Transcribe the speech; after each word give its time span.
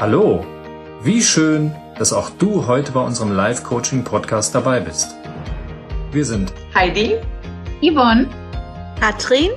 Hallo, 0.00 0.46
wie 1.02 1.20
schön, 1.20 1.74
dass 1.98 2.14
auch 2.14 2.30
du 2.30 2.66
heute 2.66 2.90
bei 2.92 3.02
unserem 3.02 3.32
Live-Coaching-Podcast 3.32 4.54
dabei 4.54 4.80
bist. 4.80 5.14
Wir 6.10 6.24
sind 6.24 6.54
Heidi, 6.74 7.16
Yvonne, 7.82 8.26
Katrin 8.98 9.50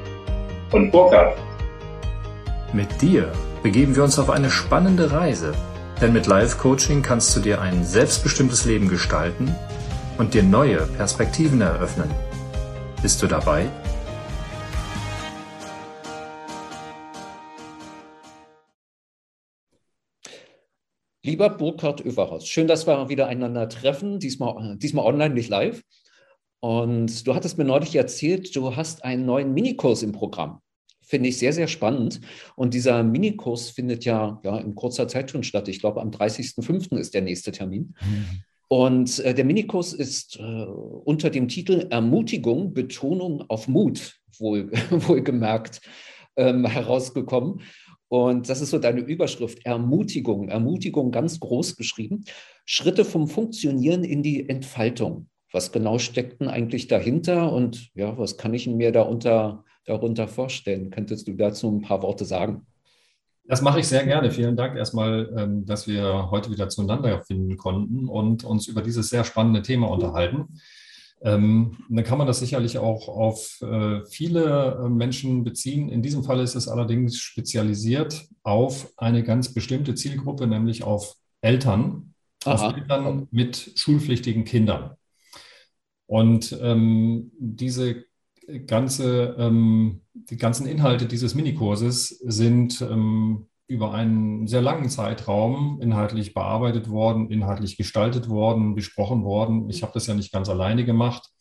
und 0.74 0.92
Burkhard. 0.92 1.38
Mit 2.74 3.02
dir 3.02 3.32
begeben 3.64 3.96
wir 3.96 4.04
uns 4.04 4.20
auf 4.20 4.30
eine 4.30 4.50
spannende 4.50 5.14
Reise, 5.14 5.54
denn 6.02 6.12
mit 6.12 6.28
Live-Coaching 6.28 7.02
kannst 7.02 7.34
du 7.38 7.40
dir 7.40 7.62
ein 7.62 7.86
selbstbestimmtes 7.86 8.66
Leben 8.66 8.90
gestalten 8.90 9.56
und 10.18 10.34
dir 10.34 10.44
neue 10.44 10.80
Perspektiven 10.98 11.62
eröffnen. 11.62 12.12
Bist 13.02 13.24
du 13.24 13.28
dabei? 13.28 13.68
Lieber 21.26 21.50
Burkhard 21.50 22.02
Överhaus, 22.02 22.46
schön, 22.50 22.68
dass 22.68 22.86
wir 22.86 23.08
wieder 23.08 23.28
einander 23.28 23.70
treffen, 23.70 24.20
diesmal, 24.20 24.76
diesmal 24.78 25.06
online, 25.06 25.34
nicht 25.34 25.50
live. 25.50 25.82
Und 26.60 27.26
du 27.26 27.34
hattest 27.34 27.58
mir 27.58 27.64
neulich 27.64 27.96
erzählt, 27.96 28.54
du 28.58 28.76
hast 28.76 29.06
einen 29.06 29.26
neuen 29.26 29.54
Minikurs 29.54 30.04
im 30.04 30.12
Programm. 30.12 30.60
Finde 31.02 31.30
ich 31.30 31.38
sehr, 31.38 31.54
sehr 31.54 31.70
spannend. 31.70 32.20
Und 32.58 32.74
dieser 32.74 33.04
Minikurs 33.04 33.70
findet 33.70 34.04
ja, 34.04 34.42
ja 34.44 34.58
in 34.58 34.76
kurzer 34.76 35.08
Zeit 35.08 35.32
schon 35.32 35.44
statt. 35.44 35.70
Ich 35.70 35.80
glaube, 35.80 36.02
am 36.02 36.10
30.05. 36.10 36.98
ist 36.98 37.14
der 37.14 37.22
nächste 37.22 37.54
Termin. 37.54 37.96
Mhm. 38.02 38.44
Und 38.68 39.20
äh, 39.20 39.34
der 39.34 39.46
Minikurs 39.46 39.94
ist 39.94 40.38
äh, 40.38 40.42
unter 40.44 41.30
dem 41.30 41.48
Titel 41.48 41.88
Ermutigung, 41.90 42.74
Betonung 42.74 43.46
auf 43.48 43.70
Mut, 43.70 44.20
wohl, 44.40 44.72
wohlgemerkt, 44.90 45.80
ähm, 46.36 46.66
herausgekommen. 46.66 47.62
Und 48.14 48.48
das 48.48 48.62
ist 48.62 48.70
so 48.70 48.78
deine 48.78 49.00
Überschrift, 49.00 49.66
Ermutigung, 49.66 50.48
Ermutigung 50.48 51.10
ganz 51.10 51.40
groß 51.40 51.78
geschrieben. 51.78 52.26
Schritte 52.64 53.06
vom 53.06 53.28
Funktionieren 53.28 54.04
in 54.04 54.22
die 54.22 54.48
Entfaltung. 54.48 55.30
Was 55.52 55.72
genau 55.72 55.98
steckt 55.98 56.40
denn 56.40 56.48
eigentlich 56.48 56.88
dahinter 56.88 57.52
und 57.52 57.90
ja, 57.96 58.16
was 58.16 58.38
kann 58.38 58.54
ich 58.54 58.68
mir 58.68 58.92
darunter, 58.92 59.64
darunter 59.86 60.28
vorstellen? 60.28 60.92
Könntest 60.92 61.28
du 61.28 61.34
dazu 61.34 61.72
ein 61.72 61.82
paar 61.82 62.04
Worte 62.04 62.26
sagen? 62.26 62.68
Das 63.46 63.64
mache 63.64 63.80
ich 63.80 63.88
sehr 63.88 64.06
gerne. 64.06 64.30
Vielen 64.30 64.56
Dank 64.56 64.78
erstmal, 64.78 65.34
ähm, 65.36 65.66
dass 65.66 65.88
wir 65.88 66.30
heute 66.30 66.52
wieder 66.52 66.70
zueinander 66.70 67.24
finden 67.24 67.58
konnten 67.58 68.08
und 68.08 68.44
uns 68.44 68.68
über 68.68 68.84
dieses 68.84 69.10
sehr 69.10 69.24
spannende 69.24 69.64
Thema 69.64 69.90
unterhalten. 69.90 70.60
Ähm, 71.26 71.78
dann 71.90 72.04
kann 72.04 72.18
man 72.18 72.28
das 72.28 72.40
sicherlich 72.40 72.78
auch 72.78 73.08
auf 73.08 73.62
äh, 73.62 74.06
viele 74.06 74.84
äh, 74.84 74.90
Menschen 74.90 75.46
beziehen. 75.46 75.88
In 75.88 76.02
diesem 76.02 76.24
Fall 76.24 76.42
ist 76.42 76.56
es 76.56 76.68
allerdings 76.68 77.18
spezialisiert 77.18 78.28
auf 78.44 78.92
eine 78.98 79.24
ganz 79.24 79.54
bestimmte 79.54 79.96
Zielgruppe, 79.96 80.48
nämlich 80.48 80.84
auf 80.84 81.16
Eltern, 81.42 82.14
Aha. 82.44 82.54
auf 82.54 82.76
Eltern 82.76 83.28
mit 83.32 83.72
schulpflichtigen 83.76 84.44
Kindern. 84.44 84.98
Und 86.08 86.58
ähm, 86.62 87.32
diese 87.40 88.04
ganze, 88.66 89.36
ähm, 89.40 90.02
die 90.14 90.38
ganzen 90.38 90.68
Inhalte 90.68 91.06
dieses 91.06 91.36
Minikurses 91.36 92.10
sind 92.10 92.82
ähm, 92.82 93.48
über 93.74 93.92
einen 93.92 94.46
sehr 94.46 94.62
langen 94.62 94.88
Zeitraum 94.88 95.80
inhaltlich 95.82 96.36
bearbeitet 96.36 96.90
worden, 96.90 97.32
inhaltlich 97.32 97.76
gestaltet 97.76 98.30
worden, 98.30 98.76
besprochen 98.76 99.24
worden. 99.24 99.68
Ich 99.70 99.82
habe 99.82 99.94
das 99.94 100.06
ja 100.06 100.14
nicht 100.14 100.32
ganz 100.32 100.48
alleine 100.48 100.86
gemacht, 100.86 101.32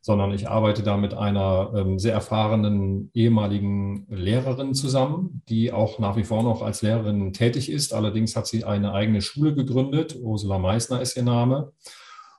sondern 0.00 0.32
ich 0.32 0.48
arbeite 0.48 0.82
da 0.82 0.96
mit 0.96 1.12
einer 1.12 1.72
ähm, 1.76 1.98
sehr 1.98 2.14
erfahrenen 2.14 3.10
ehemaligen 3.12 4.06
Lehrerin 4.08 4.72
zusammen, 4.72 5.42
die 5.50 5.72
auch 5.72 5.98
nach 5.98 6.16
wie 6.16 6.24
vor 6.24 6.42
noch 6.42 6.62
als 6.62 6.80
Lehrerin 6.80 7.34
tätig 7.34 7.70
ist. 7.70 7.92
Allerdings 7.92 8.34
hat 8.34 8.46
sie 8.46 8.64
eine 8.64 8.94
eigene 8.94 9.20
Schule 9.20 9.54
gegründet. 9.54 10.16
Ursula 10.18 10.58
Meissner 10.58 11.02
ist 11.02 11.18
ihr 11.18 11.22
Name. 11.22 11.72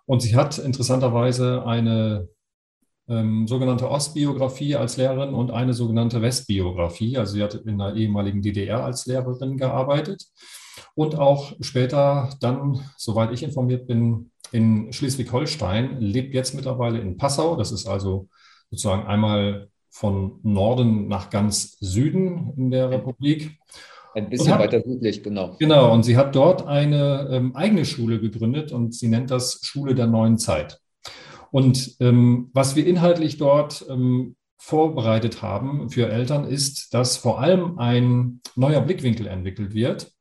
Und 0.07 0.23
sie 0.23 0.35
hat 0.35 0.57
interessanterweise 0.57 1.65
eine 1.65 2.29
ähm, 3.07 3.47
sogenannte 3.47 3.89
Ostbiografie 3.89 4.75
als 4.75 4.97
Lehrerin 4.97 5.33
und 5.33 5.51
eine 5.51 5.73
sogenannte 5.73 6.21
Westbiografie. 6.21 7.17
Also 7.17 7.33
sie 7.33 7.43
hat 7.43 7.53
in 7.53 7.77
der 7.77 7.95
ehemaligen 7.95 8.41
DDR 8.41 8.83
als 8.83 9.05
Lehrerin 9.05 9.57
gearbeitet 9.57 10.25
und 10.95 11.15
auch 11.17 11.53
später 11.59 12.29
dann, 12.39 12.81
soweit 12.97 13.31
ich 13.31 13.43
informiert 13.43 13.87
bin, 13.87 14.31
in 14.51 14.91
Schleswig-Holstein, 14.93 15.99
lebt 15.99 16.33
jetzt 16.33 16.53
mittlerweile 16.53 16.99
in 16.99 17.17
Passau. 17.17 17.55
Das 17.55 17.71
ist 17.71 17.87
also 17.87 18.29
sozusagen 18.69 19.05
einmal 19.05 19.69
von 19.89 20.39
Norden 20.43 21.07
nach 21.07 21.29
ganz 21.29 21.77
Süden 21.79 22.53
in 22.57 22.71
der 22.71 22.89
Republik. 22.89 23.57
Ein 24.13 24.29
bisschen 24.29 24.53
hat, 24.53 24.59
weiter 24.61 24.81
südlich, 24.81 25.23
genau. 25.23 25.55
Genau, 25.59 25.93
und 25.93 26.03
sie 26.03 26.15
hat 26.15 26.35
dort 26.35 26.65
eine 26.65 27.27
ähm, 27.31 27.55
eigene 27.55 27.85
Schule 27.85 28.19
gegründet 28.19 28.71
und 28.71 28.93
sie 28.93 29.09
nennt 29.09 29.29
das 29.29 29.59
Schule 29.63 29.93
der 29.93 30.07
neuen 30.07 30.37
Zeit. 30.37 30.79
Und 31.55 31.95
ähm, 32.01 32.49
was 32.51 32.75
wir 32.75 32.85
inhaltlich 32.85 33.37
dort 33.37 33.85
ähm, 33.89 34.35
vorbereitet 34.57 35.41
haben 35.41 35.89
für 35.89 36.09
Eltern, 36.09 36.43
ist, 36.43 36.93
dass 36.93 37.15
vor 37.15 37.39
allem 37.39 37.79
ein 37.79 38.41
neuer 38.57 38.81
Blickwinkel 38.81 39.25
entwickelt 39.27 39.73
wird. 39.73 40.11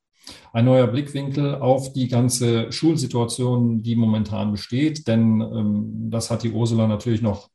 Ein 0.53 0.67
neuer 0.67 0.87
Blickwinkel 0.87 1.57
auf 1.57 1.93
die 1.93 2.07
ganze 2.07 2.71
Schulsituation, 2.71 3.83
die 3.83 3.97
momentan 3.97 4.53
besteht. 4.53 5.09
Denn 5.09 5.41
ähm, 5.41 6.09
das 6.09 6.31
hat 6.31 6.45
die 6.45 6.53
Ursula 6.53 6.87
natürlich 6.87 7.21
noch, 7.21 7.51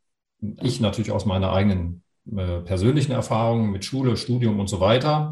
ich 0.62 0.82
natürlich 0.82 1.12
aus 1.12 1.26
meiner 1.26 1.54
eigenen 1.54 2.04
äh, 2.36 2.60
persönlichen 2.60 3.14
Erfahrung 3.14 3.72
mit 3.72 3.86
Schule, 3.86 4.18
Studium 4.18 4.60
und 4.60 4.68
so 4.68 4.82
weiter. 4.82 5.32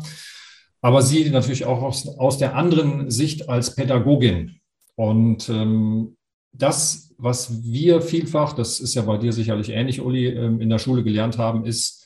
Aber 0.80 1.02
sie 1.02 1.30
natürlich 1.32 1.66
auch 1.66 1.82
aus, 1.82 2.08
aus 2.18 2.38
der 2.38 2.56
anderen 2.56 3.12
Sicht 3.12 3.50
als 3.50 3.76
Pädagogin. 3.76 4.62
Und 4.96 5.50
ähm, 5.50 6.17
das, 6.54 7.14
was 7.18 7.64
wir 7.64 8.02
vielfach, 8.02 8.54
das 8.54 8.80
ist 8.80 8.94
ja 8.94 9.02
bei 9.04 9.18
dir 9.18 9.34
sicherlich 9.34 9.70
ähnlich, 9.70 10.02
Uli, 10.02 10.28
ähm, 10.28 10.62
in 10.62 10.70
der 10.70 10.80
Schule 10.80 11.04
gelernt 11.04 11.38
haben, 11.38 11.66
ist, 11.66 12.06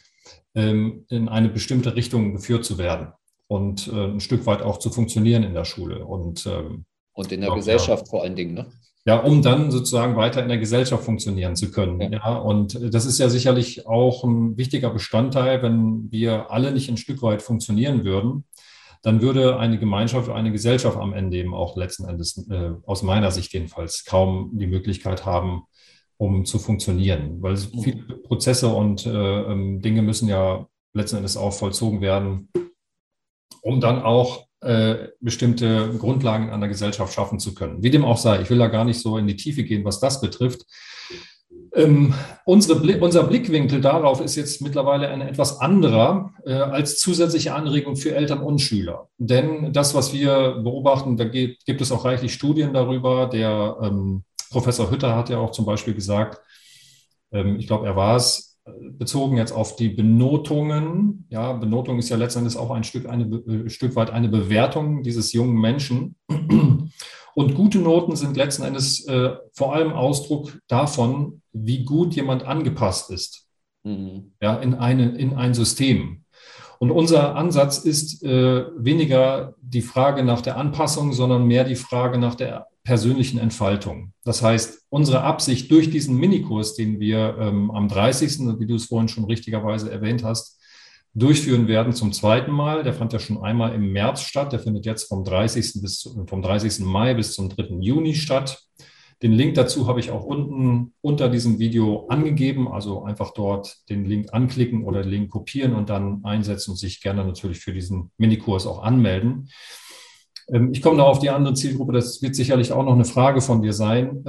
ähm, 0.56 1.06
in 1.10 1.30
eine 1.30 1.50
bestimmte 1.50 1.96
Richtung 1.96 2.34
geführt 2.34 2.66
zu 2.66 2.78
werden 2.78 3.14
und 3.48 3.88
äh, 3.88 4.06
ein 4.06 4.20
Stück 4.20 4.46
weit 4.46 4.62
auch 4.62 4.78
zu 4.78 4.90
funktionieren 4.90 5.44
in 5.44 5.54
der 5.54 5.66
Schule. 5.66 6.06
Und, 6.06 6.46
ähm, 6.46 6.86
und 7.14 7.32
in 7.32 7.42
der 7.42 7.52
auch, 7.52 7.56
Gesellschaft 7.56 8.06
ja, 8.06 8.10
vor 8.10 8.24
allen 8.24 8.36
Dingen, 8.36 8.54
ne? 8.54 8.68
Ja, 9.04 9.18
um 9.18 9.42
dann 9.42 9.72
sozusagen 9.72 10.16
weiter 10.16 10.44
in 10.44 10.50
der 10.50 10.60
Gesellschaft 10.60 11.04
funktionieren 11.04 11.56
zu 11.56 11.72
können. 11.72 12.00
Ja. 12.00 12.10
ja. 12.12 12.36
Und 12.38 12.94
das 12.94 13.06
ist 13.06 13.18
ja 13.18 13.30
sicherlich 13.30 13.88
auch 13.88 14.24
ein 14.24 14.58
wichtiger 14.58 14.92
Bestandteil, 14.92 15.64
wenn 15.64 16.12
wir 16.12 16.52
alle 16.52 16.72
nicht 16.72 16.88
ein 16.88 16.98
Stück 16.98 17.24
weit 17.24 17.42
funktionieren 17.42 18.04
würden, 18.04 18.44
dann 19.04 19.22
würde 19.22 19.58
eine 19.58 19.80
Gemeinschaft, 19.80 20.30
eine 20.30 20.52
Gesellschaft 20.52 20.98
am 20.98 21.14
Ende 21.14 21.38
eben 21.38 21.54
auch 21.54 21.76
letzten 21.76 22.08
Endes, 22.08 22.48
äh, 22.50 22.72
aus 22.86 23.02
meiner 23.02 23.32
Sicht 23.32 23.54
jedenfalls, 23.54 24.06
kaum 24.06 24.52
die 24.54 24.68
Möglichkeit 24.68 25.26
haben, 25.26 25.64
um 26.18 26.46
zu 26.46 26.60
funktionieren. 26.60 27.42
Weil 27.42 27.54
mhm. 27.54 27.82
viele 27.82 28.04
Prozesse 28.20 28.68
und 28.68 29.06
äh, 29.06 29.10
ähm, 29.10 29.82
Dinge 29.82 30.04
müssen 30.04 30.28
ja 30.28 30.68
letzten 30.94 31.18
Endes 31.18 31.38
auch 31.38 31.54
vollzogen 31.54 32.02
werden, 32.02 32.50
um 33.62 33.80
dann 33.80 34.02
auch 34.04 34.46
äh, 34.62 35.08
bestimmte 35.20 35.96
Grundlagen 35.98 36.52
an 36.52 36.60
der 36.60 36.70
Gesellschaft 36.70 37.14
schaffen 37.14 37.40
zu 37.40 37.56
können. 37.56 37.82
Wie 37.82 37.90
dem 37.90 38.06
auch 38.06 38.18
sei, 38.18 38.42
ich 38.42 38.50
will 38.52 38.60
da 38.60 38.68
gar 38.68 38.86
nicht 38.86 39.00
so 39.00 39.18
in 39.18 39.26
die 39.26 39.36
Tiefe 39.36 39.64
gehen, 39.64 39.84
was 39.84 40.00
das 40.00 40.22
betrifft. 40.22 40.66
Ähm, 41.74 42.14
unsere, 42.44 43.00
unser 43.00 43.24
Blickwinkel 43.24 43.80
darauf 43.80 44.20
ist 44.20 44.36
jetzt 44.36 44.62
mittlerweile 44.62 45.08
ein 45.10 45.22
etwas 45.22 45.62
anderer 45.62 46.34
äh, 46.46 46.54
als 46.54 47.00
zusätzliche 47.00 47.54
Anregung 47.54 47.96
für 47.96 48.14
Eltern 48.14 48.40
und 48.40 48.60
Schüler. 48.60 49.08
Denn 49.18 49.72
das, 49.72 49.96
was 49.96 50.12
wir 50.12 50.60
beobachten, 50.64 51.16
da 51.16 51.24
geht, 51.24 51.64
gibt 51.66 51.80
es 51.82 51.92
auch 51.92 52.04
reichlich 52.04 52.34
Studien 52.34 52.74
darüber. 52.74 53.28
Der 53.28 53.78
ähm, 53.82 54.24
Professor 54.50 54.92
Hütter 54.92 55.16
hat 55.16 55.30
ja 55.30 55.38
auch 55.38 55.52
zum 55.52 55.66
Beispiel 55.66 55.94
gesagt, 55.94 56.42
ähm, 57.32 57.58
ich 57.58 57.68
glaube, 57.68 57.86
er 57.86 57.96
war 57.96 58.18
es, 58.18 58.60
äh, 58.66 58.72
bezogen 58.92 59.38
jetzt 59.38 59.54
auf 59.54 59.78
die 59.78 59.90
Benotungen. 59.90 61.26
Ja, 61.30 61.54
Benotung 61.54 62.00
ist 62.00 62.10
ja 62.10 62.18
letztendlich 62.18 62.58
auch 62.58 62.72
ein 62.72 62.84
Stück, 62.84 63.08
eine, 63.08 63.24
ein 63.24 63.68
äh, 63.68 63.70
Stück 63.70 63.96
weit 63.96 64.10
eine 64.10 64.28
Bewertung 64.28 65.04
dieses 65.04 65.32
jungen 65.32 65.56
Menschen. 65.56 66.16
Und 67.36 67.56
gute 67.56 67.80
Noten 67.80 68.16
sind 68.16 68.38
letzten 68.38 68.64
Endes 68.64 69.06
äh, 69.08 69.36
vor 69.54 69.74
allem 69.74 69.94
Ausdruck 69.94 70.60
davon, 70.68 71.42
wie 71.54 71.84
gut 71.86 72.16
jemand 72.16 72.44
angepasst 72.44 73.10
ist 73.12 73.48
mhm. 73.84 74.34
ja, 74.42 74.56
in, 74.56 74.76
eine, 74.76 75.18
in 75.18 75.34
ein 75.36 75.54
System. 75.54 76.24
Und 76.80 76.90
unser 76.90 77.36
Ansatz 77.36 77.78
ist 77.80 78.24
äh, 78.24 78.66
weniger 78.76 79.54
die 79.62 79.84
Frage 79.84 80.24
nach 80.24 80.42
der 80.42 80.58
Anpassung, 80.58 81.14
sondern 81.14 81.46
mehr 81.46 81.64
die 81.64 81.76
Frage 81.76 82.18
nach 82.18 82.34
der 82.34 82.68
persönlichen 82.84 83.38
Entfaltung. 83.38 84.14
Das 84.24 84.42
heißt, 84.42 84.88
unsere 84.90 85.22
Absicht 85.22 85.70
durch 85.70 85.92
diesen 85.92 86.18
Minikurs, 86.18 86.74
den 86.74 87.00
wir 87.00 87.38
ähm, 87.40 87.70
am 87.70 87.88
30., 87.88 88.60
wie 88.60 88.66
du 88.66 88.76
es 88.76 88.86
vorhin 88.86 89.10
schon 89.10 89.26
richtigerweise 89.26 89.92
erwähnt 89.92 90.24
hast, 90.24 90.60
durchführen 91.14 91.68
werden 91.68 91.94
zum 91.94 92.14
zweiten 92.14 92.52
Mal. 92.52 92.84
Der 92.84 92.94
fand 92.94 93.14
ja 93.14 93.20
schon 93.20 93.44
einmal 93.44 93.74
im 93.74 93.92
März 93.92 94.22
statt. 94.22 94.54
Der 94.54 94.60
findet 94.60 94.86
jetzt 94.86 95.10
vom 95.10 95.24
30. 95.24 95.82
bis 95.82 96.10
vom 96.28 96.42
30. 96.42 96.86
Mai 96.86 97.14
bis 97.14 97.34
zum 97.34 97.50
3. 97.50 97.78
Juni 97.80 98.16
statt. 98.16 98.64
Den 99.22 99.34
Link 99.34 99.54
dazu 99.54 99.88
habe 99.88 100.00
ich 100.00 100.10
auch 100.10 100.24
unten 100.24 100.94
unter 101.02 101.30
diesem 101.30 101.60
Video 101.60 102.08
angegeben. 102.08 102.68
Also 102.68 103.04
einfach 103.04 103.34
dort 103.34 103.78
den 103.90 104.06
Link 104.06 104.34
anklicken 104.34 104.84
oder 104.84 105.04
den 105.04 105.12
Link 105.12 105.32
kopieren 105.32 105.76
und 105.76 105.90
dann 105.90 106.24
einsetzen 106.24 106.72
und 106.72 106.78
sich 106.78 107.02
gerne 107.02 107.24
natürlich 107.24 107.60
für 107.60 107.74
diesen 107.74 108.12
Minikurs 108.18 108.66
auch 108.66 108.82
anmelden. 108.82 109.50
Ähm, 110.52 110.72
ich 110.74 110.82
komme 110.82 110.98
noch 110.98 111.08
auf 111.08 111.20
die 111.20 111.30
andere 111.30 111.54
Zielgruppe. 111.54 111.94
Das 111.94 112.22
wird 112.22 112.36
sicherlich 112.36 112.72
auch 112.72 112.84
noch 112.84 112.94
eine 112.94 113.06
Frage 113.06 113.42
von 113.42 113.62
dir 113.62 113.74
sein. 113.74 114.24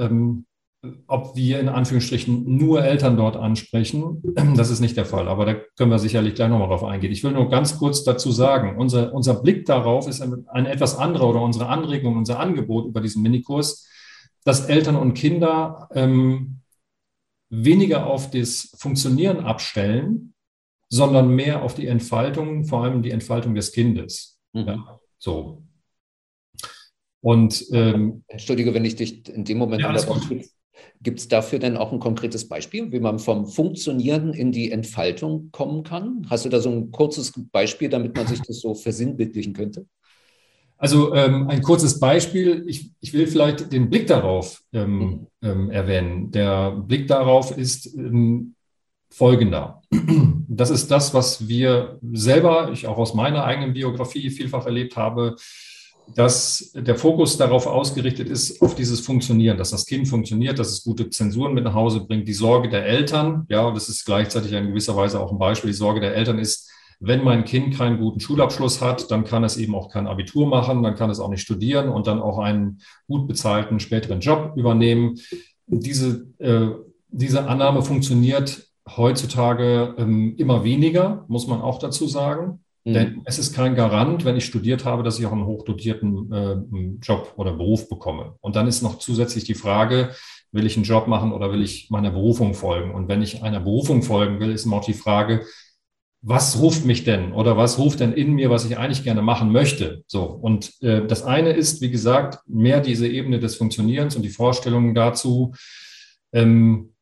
Ob 1.07 1.37
wir 1.37 1.61
in 1.61 1.69
Anführungsstrichen 1.69 2.57
nur 2.57 2.83
Eltern 2.83 3.15
dort 3.15 3.37
ansprechen, 3.37 4.21
das 4.55 4.69
ist 4.69 4.81
nicht 4.81 4.97
der 4.97 5.05
Fall, 5.05 5.27
aber 5.29 5.45
da 5.45 5.53
können 5.77 5.91
wir 5.91 5.99
sicherlich 5.99 6.35
gleich 6.35 6.49
nochmal 6.49 6.67
drauf 6.67 6.83
eingehen. 6.83 7.11
Ich 7.11 7.23
will 7.23 7.31
nur 7.31 7.49
ganz 7.49 7.79
kurz 7.79 8.03
dazu 8.03 8.31
sagen, 8.31 8.77
unser, 8.77 9.13
unser 9.13 9.35
Blick 9.41 9.65
darauf 9.65 10.07
ist 10.07 10.21
ein, 10.21 10.45
ein 10.49 10.65
etwas 10.65 10.97
anderer 10.97 11.29
oder 11.29 11.41
unsere 11.41 11.67
Anregung, 11.67 12.17
unser 12.17 12.39
Angebot 12.39 12.85
über 12.85 12.99
diesen 12.99 13.21
Minikurs, 13.21 13.87
dass 14.43 14.65
Eltern 14.65 14.97
und 14.97 15.13
Kinder 15.13 15.87
ähm, 15.93 16.59
weniger 17.49 18.07
auf 18.07 18.31
das 18.31 18.75
Funktionieren 18.77 19.39
abstellen, 19.39 20.33
sondern 20.89 21.29
mehr 21.29 21.63
auf 21.63 21.75
die 21.75 21.87
Entfaltung, 21.87 22.65
vor 22.65 22.83
allem 22.83 23.01
die 23.01 23.11
Entfaltung 23.11 23.55
des 23.55 23.71
Kindes. 23.71 24.39
Mhm. 24.53 24.67
Ja, 24.67 24.99
so. 25.17 25.63
Und 27.21 27.65
ähm, 27.71 28.25
entschuldige, 28.27 28.73
wenn 28.73 28.83
ich 28.83 28.95
dich 28.95 29.29
in 29.29 29.45
dem 29.45 29.57
Moment 29.57 29.81
ja, 29.81 29.93
Gibt 31.03 31.19
es 31.19 31.27
dafür 31.27 31.59
denn 31.59 31.75
auch 31.75 31.91
ein 31.91 31.99
konkretes 31.99 32.47
Beispiel, 32.47 32.91
wie 32.93 33.01
man 33.01 33.19
vom 33.19 33.45
Funktionieren 33.45 34.33
in 34.33 34.53
die 34.53 34.71
Entfaltung 34.71 35.49
kommen 35.51 35.83
kann? 35.83 36.25
Hast 36.29 36.45
du 36.45 36.49
da 36.49 36.61
so 36.61 36.69
ein 36.69 36.91
kurzes 36.91 37.33
Beispiel, 37.51 37.89
damit 37.89 38.15
man 38.15 38.25
sich 38.25 38.41
das 38.41 38.61
so 38.61 38.73
versinnbildlichen 38.73 39.53
könnte? 39.53 39.85
Also 40.77 41.13
ähm, 41.13 41.47
ein 41.49 41.61
kurzes 41.61 41.99
Beispiel. 41.99 42.63
Ich, 42.67 42.91
ich 43.01 43.13
will 43.13 43.27
vielleicht 43.27 43.71
den 43.71 43.89
Blick 43.89 44.07
darauf 44.07 44.61
ähm, 44.73 44.99
mhm. 44.99 45.27
ähm, 45.41 45.71
erwähnen. 45.71 46.31
Der 46.31 46.71
Blick 46.71 47.07
darauf 47.07 47.57
ist 47.57 47.93
ähm, 47.95 48.55
folgender. 49.09 49.81
Das 50.55 50.69
ist 50.69 50.91
das, 50.91 51.15
was 51.15 51.47
wir 51.47 51.97
selber, 52.11 52.69
ich 52.71 52.85
auch 52.85 52.99
aus 52.99 53.15
meiner 53.15 53.43
eigenen 53.43 53.73
Biografie 53.73 54.29
vielfach 54.29 54.67
erlebt 54.67 54.95
habe, 54.97 55.35
dass 56.15 56.71
der 56.75 56.95
Fokus 56.95 57.37
darauf 57.37 57.65
ausgerichtet 57.65 58.29
ist, 58.29 58.61
auf 58.61 58.75
dieses 58.75 58.99
Funktionieren, 58.99 59.57
dass 59.57 59.71
das 59.71 59.85
Kind 59.85 60.07
funktioniert, 60.07 60.59
dass 60.59 60.69
es 60.69 60.83
gute 60.83 61.09
Zensuren 61.09 61.53
mit 61.53 61.63
nach 61.63 61.73
Hause 61.73 62.01
bringt, 62.01 62.27
die 62.27 62.33
Sorge 62.33 62.69
der 62.69 62.85
Eltern, 62.85 63.45
ja, 63.49 63.71
das 63.71 63.89
ist 63.89 64.05
gleichzeitig 64.05 64.51
in 64.51 64.67
gewisser 64.67 64.95
Weise 64.95 65.19
auch 65.19 65.31
ein 65.31 65.39
Beispiel, 65.39 65.71
die 65.71 65.77
Sorge 65.77 66.01
der 66.01 66.15
Eltern 66.15 66.39
ist, 66.39 66.69
wenn 66.99 67.23
mein 67.23 67.43
Kind 67.43 67.75
keinen 67.75 67.99
guten 67.99 68.19
Schulabschluss 68.19 68.81
hat, 68.81 69.11
dann 69.11 69.25
kann 69.25 69.43
es 69.43 69.57
eben 69.57 69.75
auch 69.75 69.89
kein 69.89 70.07
Abitur 70.07 70.47
machen, 70.47 70.83
dann 70.83 70.95
kann 70.95 71.09
es 71.09 71.19
auch 71.19 71.29
nicht 71.29 71.41
studieren 71.41 71.89
und 71.89 72.07
dann 72.07 72.21
auch 72.21 72.39
einen 72.39 72.81
gut 73.07 73.27
bezahlten 73.27 73.79
späteren 73.79 74.21
Job 74.21 74.53
übernehmen. 74.55 75.19
Diese, 75.67 76.27
äh, 76.39 76.69
diese 77.09 77.47
Annahme 77.47 77.81
funktioniert 77.81 78.69
heutzutage 78.87 79.95
ähm, 79.97 80.35
immer 80.37 80.63
weniger, 80.63 81.25
muss 81.27 81.47
man 81.47 81.61
auch 81.61 81.79
dazu 81.79 82.07
sagen. 82.07 82.62
Mhm. 82.85 82.93
Denn 82.93 83.21
es 83.25 83.39
ist 83.39 83.53
kein 83.53 83.75
Garant, 83.75 84.25
wenn 84.25 84.35
ich 84.35 84.45
studiert 84.45 84.85
habe, 84.85 85.03
dass 85.03 85.19
ich 85.19 85.25
auch 85.25 85.31
einen 85.31 85.45
hochdotierten 85.45 86.31
äh, 86.31 86.55
Job 87.01 87.33
oder 87.37 87.53
Beruf 87.53 87.89
bekomme. 87.89 88.35
Und 88.41 88.55
dann 88.55 88.67
ist 88.67 88.81
noch 88.81 88.99
zusätzlich 88.99 89.43
die 89.45 89.55
Frage, 89.55 90.11
will 90.51 90.65
ich 90.65 90.75
einen 90.75 90.85
Job 90.85 91.07
machen 91.07 91.31
oder 91.31 91.51
will 91.51 91.63
ich 91.63 91.89
meiner 91.89 92.11
Berufung 92.11 92.53
folgen? 92.53 92.93
Und 92.93 93.07
wenn 93.07 93.21
ich 93.21 93.41
einer 93.43 93.59
Berufung 93.59 94.03
folgen 94.03 94.39
will, 94.39 94.51
ist 94.51 94.65
immer 94.65 94.77
auch 94.77 94.85
die 94.85 94.93
Frage, 94.93 95.45
was 96.25 96.59
ruft 96.61 96.85
mich 96.85 97.03
denn 97.03 97.33
oder 97.33 97.57
was 97.57 97.77
ruft 97.77 97.99
denn 97.99 98.13
in 98.13 98.33
mir, 98.33 98.49
was 98.49 98.63
ich 98.63 98.77
eigentlich 98.77 99.03
gerne 99.03 99.21
machen 99.21 99.51
möchte? 99.51 100.03
So. 100.07 100.23
Und 100.23 100.81
äh, 100.81 101.05
das 101.05 101.23
eine 101.23 101.51
ist, 101.51 101.81
wie 101.81 101.91
gesagt, 101.91 102.39
mehr 102.47 102.79
diese 102.79 103.07
Ebene 103.07 103.39
des 103.39 103.57
Funktionierens 103.57 104.15
und 104.15 104.21
die 104.21 104.29
Vorstellungen 104.29 104.95
dazu, 104.95 105.53
ähm, 106.31 106.92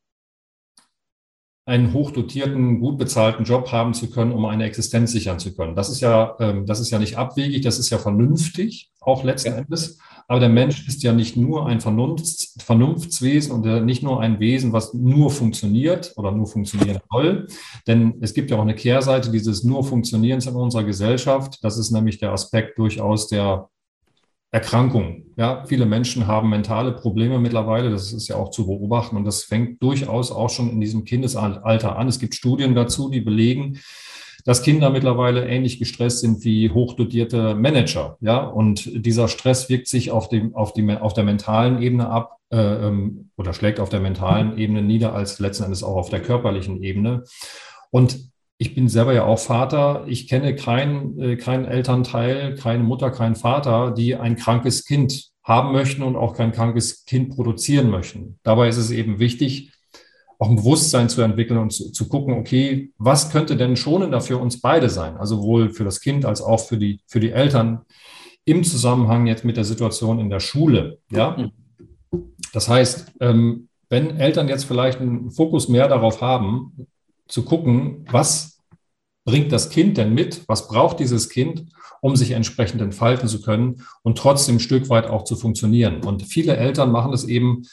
einen 1.65 1.93
hochdotierten, 1.93 2.79
gut 2.79 2.97
bezahlten 2.97 3.45
Job 3.45 3.71
haben 3.71 3.93
zu 3.93 4.09
können, 4.09 4.31
um 4.31 4.45
eine 4.45 4.65
Existenz 4.65 5.11
sichern 5.11 5.39
zu 5.39 5.53
können. 5.55 5.75
Das 5.75 5.89
ist 5.89 6.01
ja, 6.01 6.35
ähm, 6.39 6.65
das 6.65 6.79
ist 6.79 6.89
ja 6.89 6.97
nicht 6.97 7.17
abwegig, 7.17 7.61
das 7.61 7.77
ist 7.77 7.89
ja 7.91 7.99
vernünftig, 7.99 8.89
auch 8.99 9.23
letzten. 9.23 9.53
Endes. 9.53 9.99
Aber 10.27 10.39
der 10.39 10.49
Mensch 10.49 10.87
ist 10.87 11.03
ja 11.03 11.13
nicht 11.13 11.35
nur 11.35 11.67
ein 11.67 11.81
Vernunfts 11.81 12.55
Vernunftswesen 12.63 13.51
und 13.51 13.85
nicht 13.85 14.03
nur 14.03 14.21
ein 14.21 14.39
Wesen, 14.39 14.71
was 14.71 14.93
nur 14.93 15.29
funktioniert 15.29 16.13
oder 16.15 16.31
nur 16.31 16.47
funktionieren 16.47 16.99
soll. 17.11 17.47
Denn 17.87 18.15
es 18.21 18.33
gibt 18.33 18.49
ja 18.49 18.57
auch 18.57 18.61
eine 18.61 18.75
Kehrseite 18.75 19.31
dieses 19.31 19.63
nur 19.63 19.83
Funktionierens 19.83 20.45
in 20.45 20.55
unserer 20.55 20.83
Gesellschaft. 20.83 21.59
Das 21.63 21.77
ist 21.77 21.91
nämlich 21.91 22.19
der 22.19 22.31
Aspekt 22.31 22.77
durchaus 22.77 23.27
der 23.27 23.69
Erkrankung. 24.51 25.23
Ja, 25.37 25.63
viele 25.65 25.85
Menschen 25.85 26.27
haben 26.27 26.49
mentale 26.49 26.91
Probleme 26.91 27.39
mittlerweile. 27.39 27.89
Das 27.89 28.11
ist 28.11 28.27
ja 28.27 28.35
auch 28.35 28.51
zu 28.51 28.67
beobachten 28.67 29.15
und 29.15 29.23
das 29.23 29.43
fängt 29.43 29.81
durchaus 29.81 30.31
auch 30.31 30.49
schon 30.49 30.69
in 30.69 30.81
diesem 30.81 31.05
Kindesalter 31.05 31.95
an. 31.95 32.07
Es 32.09 32.19
gibt 32.19 32.35
Studien 32.35 32.75
dazu, 32.75 33.09
die 33.09 33.21
belegen, 33.21 33.79
dass 34.43 34.61
Kinder 34.61 34.89
mittlerweile 34.89 35.47
ähnlich 35.47 35.79
gestresst 35.79 36.19
sind 36.19 36.43
wie 36.43 36.69
hochdotierte 36.69 37.55
Manager. 37.55 38.17
Ja, 38.19 38.39
und 38.39 39.05
dieser 39.05 39.27
Stress 39.27 39.69
wirkt 39.69 39.87
sich 39.87 40.11
auf 40.11 40.27
dem, 40.27 40.53
auf 40.55 40.73
die, 40.73 40.89
auf 40.89 41.13
der 41.13 41.23
mentalen 41.23 41.81
Ebene 41.81 42.09
ab, 42.09 42.37
äh, 42.51 42.87
ähm, 42.87 43.29
oder 43.37 43.53
schlägt 43.53 43.79
auf 43.79 43.89
der 43.89 44.01
mentalen 44.01 44.57
Ebene 44.57 44.81
nieder 44.81 45.13
als 45.13 45.39
letzten 45.39 45.63
Endes 45.63 45.83
auch 45.83 45.95
auf 45.95 46.09
der 46.09 46.21
körperlichen 46.21 46.83
Ebene. 46.83 47.23
Und 47.91 48.30
ich 48.61 48.75
bin 48.75 48.89
selber 48.89 49.11
ja 49.11 49.25
auch 49.25 49.39
Vater. 49.39 50.03
Ich 50.05 50.27
kenne 50.27 50.55
keinen, 50.55 51.19
äh, 51.19 51.35
keinen 51.35 51.65
Elternteil, 51.65 52.53
keine 52.53 52.83
Mutter, 52.83 53.09
keinen 53.09 53.35
Vater, 53.35 53.89
die 53.89 54.15
ein 54.15 54.35
krankes 54.35 54.85
Kind 54.85 55.31
haben 55.43 55.71
möchten 55.71 56.03
und 56.03 56.15
auch 56.15 56.35
kein 56.35 56.51
krankes 56.51 57.05
Kind 57.05 57.35
produzieren 57.35 57.89
möchten. 57.89 58.37
Dabei 58.43 58.69
ist 58.69 58.77
es 58.77 58.91
eben 58.91 59.17
wichtig, 59.17 59.71
auch 60.37 60.47
ein 60.47 60.57
Bewusstsein 60.57 61.09
zu 61.09 61.23
entwickeln 61.23 61.57
und 61.57 61.73
zu, 61.73 61.91
zu 61.91 62.07
gucken, 62.07 62.35
okay, 62.35 62.91
was 62.99 63.31
könnte 63.31 63.57
denn 63.57 63.75
schonender 63.77 64.21
für 64.21 64.37
uns 64.37 64.61
beide 64.61 64.91
sein? 64.91 65.17
Also 65.17 65.37
sowohl 65.37 65.71
für 65.71 65.83
das 65.83 65.99
Kind 65.99 66.23
als 66.23 66.43
auch 66.43 66.59
für 66.59 66.77
die, 66.77 67.01
für 67.07 67.19
die 67.19 67.31
Eltern 67.31 67.81
im 68.45 68.63
Zusammenhang 68.63 69.25
jetzt 69.25 69.43
mit 69.43 69.57
der 69.57 69.65
Situation 69.65 70.19
in 70.19 70.29
der 70.29 70.39
Schule. 70.39 70.99
Ja, 71.11 71.49
das 72.53 72.69
heißt, 72.69 73.13
ähm, 73.21 73.69
wenn 73.89 74.19
Eltern 74.19 74.47
jetzt 74.49 74.65
vielleicht 74.65 75.01
einen 75.01 75.31
Fokus 75.31 75.67
mehr 75.67 75.87
darauf 75.87 76.21
haben, 76.21 76.87
zu 77.31 77.43
gucken, 77.43 78.05
was 78.11 78.59
bringt 79.25 79.51
das 79.51 79.69
Kind 79.69 79.97
denn 79.97 80.13
mit? 80.13 80.43
Was 80.47 80.67
braucht 80.67 80.99
dieses 80.99 81.29
Kind, 81.29 81.65
um 82.01 82.15
sich 82.15 82.31
entsprechend 82.31 82.81
entfalten 82.81 83.27
zu 83.27 83.41
können 83.41 83.83
und 84.03 84.17
trotzdem 84.17 84.55
ein 84.55 84.59
Stück 84.59 84.89
weit 84.89 85.07
auch 85.07 85.23
zu 85.23 85.35
funktionieren? 85.35 86.03
Und 86.03 86.23
viele 86.23 86.57
Eltern 86.57 86.91
machen 86.91 87.13
es 87.13 87.23
eben, 87.23 87.63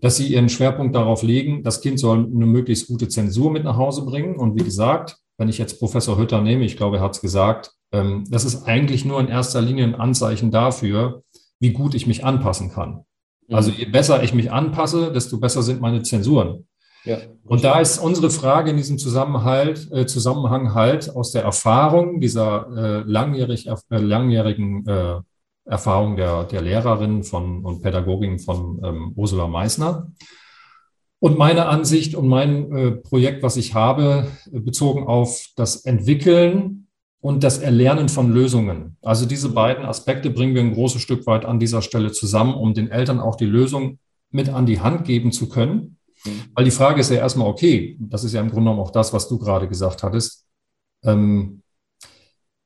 dass 0.00 0.16
sie 0.16 0.26
ihren 0.26 0.48
Schwerpunkt 0.48 0.94
darauf 0.94 1.22
legen, 1.22 1.62
das 1.62 1.80
Kind 1.80 1.98
soll 1.98 2.18
eine 2.18 2.46
möglichst 2.46 2.88
gute 2.88 3.08
Zensur 3.08 3.50
mit 3.50 3.64
nach 3.64 3.76
Hause 3.76 4.04
bringen. 4.04 4.36
Und 4.36 4.58
wie 4.58 4.64
gesagt, 4.64 5.16
wenn 5.38 5.48
ich 5.48 5.58
jetzt 5.58 5.78
Professor 5.78 6.18
Hütter 6.18 6.42
nehme, 6.42 6.64
ich 6.64 6.76
glaube, 6.76 6.98
er 6.98 7.02
hat 7.02 7.14
es 7.14 7.20
gesagt, 7.22 7.72
ähm, 7.92 8.24
das 8.28 8.44
ist 8.44 8.64
eigentlich 8.64 9.04
nur 9.04 9.20
in 9.20 9.28
erster 9.28 9.62
Linie 9.62 9.84
ein 9.84 9.94
Anzeichen 9.94 10.50
dafür, 10.50 11.22
wie 11.60 11.72
gut 11.72 11.94
ich 11.94 12.06
mich 12.06 12.24
anpassen 12.24 12.70
kann. 12.70 13.04
Also 13.50 13.70
mhm. 13.70 13.76
je 13.78 13.84
besser 13.86 14.22
ich 14.22 14.34
mich 14.34 14.52
anpasse, 14.52 15.12
desto 15.12 15.38
besser 15.38 15.62
sind 15.62 15.80
meine 15.80 16.02
Zensuren. 16.02 16.66
Ja. 17.06 17.18
Und 17.44 17.64
da 17.64 17.80
ist 17.80 17.98
unsere 17.98 18.30
Frage 18.30 18.70
in 18.70 18.76
diesem 18.76 18.98
Zusammenhalt, 18.98 19.90
äh, 19.92 20.06
Zusammenhang 20.06 20.74
halt 20.74 21.14
aus 21.14 21.30
der 21.30 21.42
Erfahrung 21.42 22.20
dieser 22.20 22.66
äh, 22.76 23.02
langjährig, 23.06 23.68
äh, 23.68 23.76
langjährigen 23.96 24.86
äh, 24.86 25.20
Erfahrung 25.64 26.16
der, 26.16 26.44
der 26.44 26.62
Lehrerin 26.62 27.22
von, 27.22 27.64
und 27.64 27.82
Pädagogin 27.82 28.38
von 28.38 28.80
ähm, 28.84 29.12
Ursula 29.16 29.46
Meissner. 29.46 30.12
Und 31.18 31.38
meine 31.38 31.66
Ansicht 31.66 32.14
und 32.14 32.28
mein 32.28 32.72
äh, 32.72 32.90
Projekt, 32.92 33.42
was 33.42 33.56
ich 33.56 33.74
habe, 33.74 34.26
bezogen 34.50 35.06
auf 35.06 35.46
das 35.56 35.84
Entwickeln 35.84 36.88
und 37.20 37.42
das 37.42 37.58
Erlernen 37.58 38.08
von 38.08 38.32
Lösungen. 38.32 38.96
Also 39.02 39.26
diese 39.26 39.48
beiden 39.48 39.84
Aspekte 39.84 40.30
bringen 40.30 40.54
wir 40.54 40.62
ein 40.62 40.74
großes 40.74 41.00
Stück 41.00 41.26
weit 41.26 41.44
an 41.44 41.58
dieser 41.58 41.82
Stelle 41.82 42.12
zusammen, 42.12 42.54
um 42.54 42.74
den 42.74 42.90
Eltern 42.90 43.20
auch 43.20 43.36
die 43.36 43.46
Lösung 43.46 43.98
mit 44.30 44.48
an 44.48 44.66
die 44.66 44.80
Hand 44.80 45.04
geben 45.04 45.32
zu 45.32 45.48
können. 45.48 45.95
Weil 46.54 46.64
die 46.64 46.70
Frage 46.70 47.00
ist 47.00 47.10
ja 47.10 47.18
erstmal, 47.18 47.48
okay, 47.48 47.96
das 48.00 48.24
ist 48.24 48.32
ja 48.32 48.40
im 48.40 48.48
Grunde 48.48 48.70
genommen 48.70 48.80
auch 48.80 48.90
das, 48.90 49.12
was 49.12 49.28
du 49.28 49.38
gerade 49.38 49.68
gesagt 49.68 50.02
hattest. 50.02 50.46
Ähm, 51.04 51.62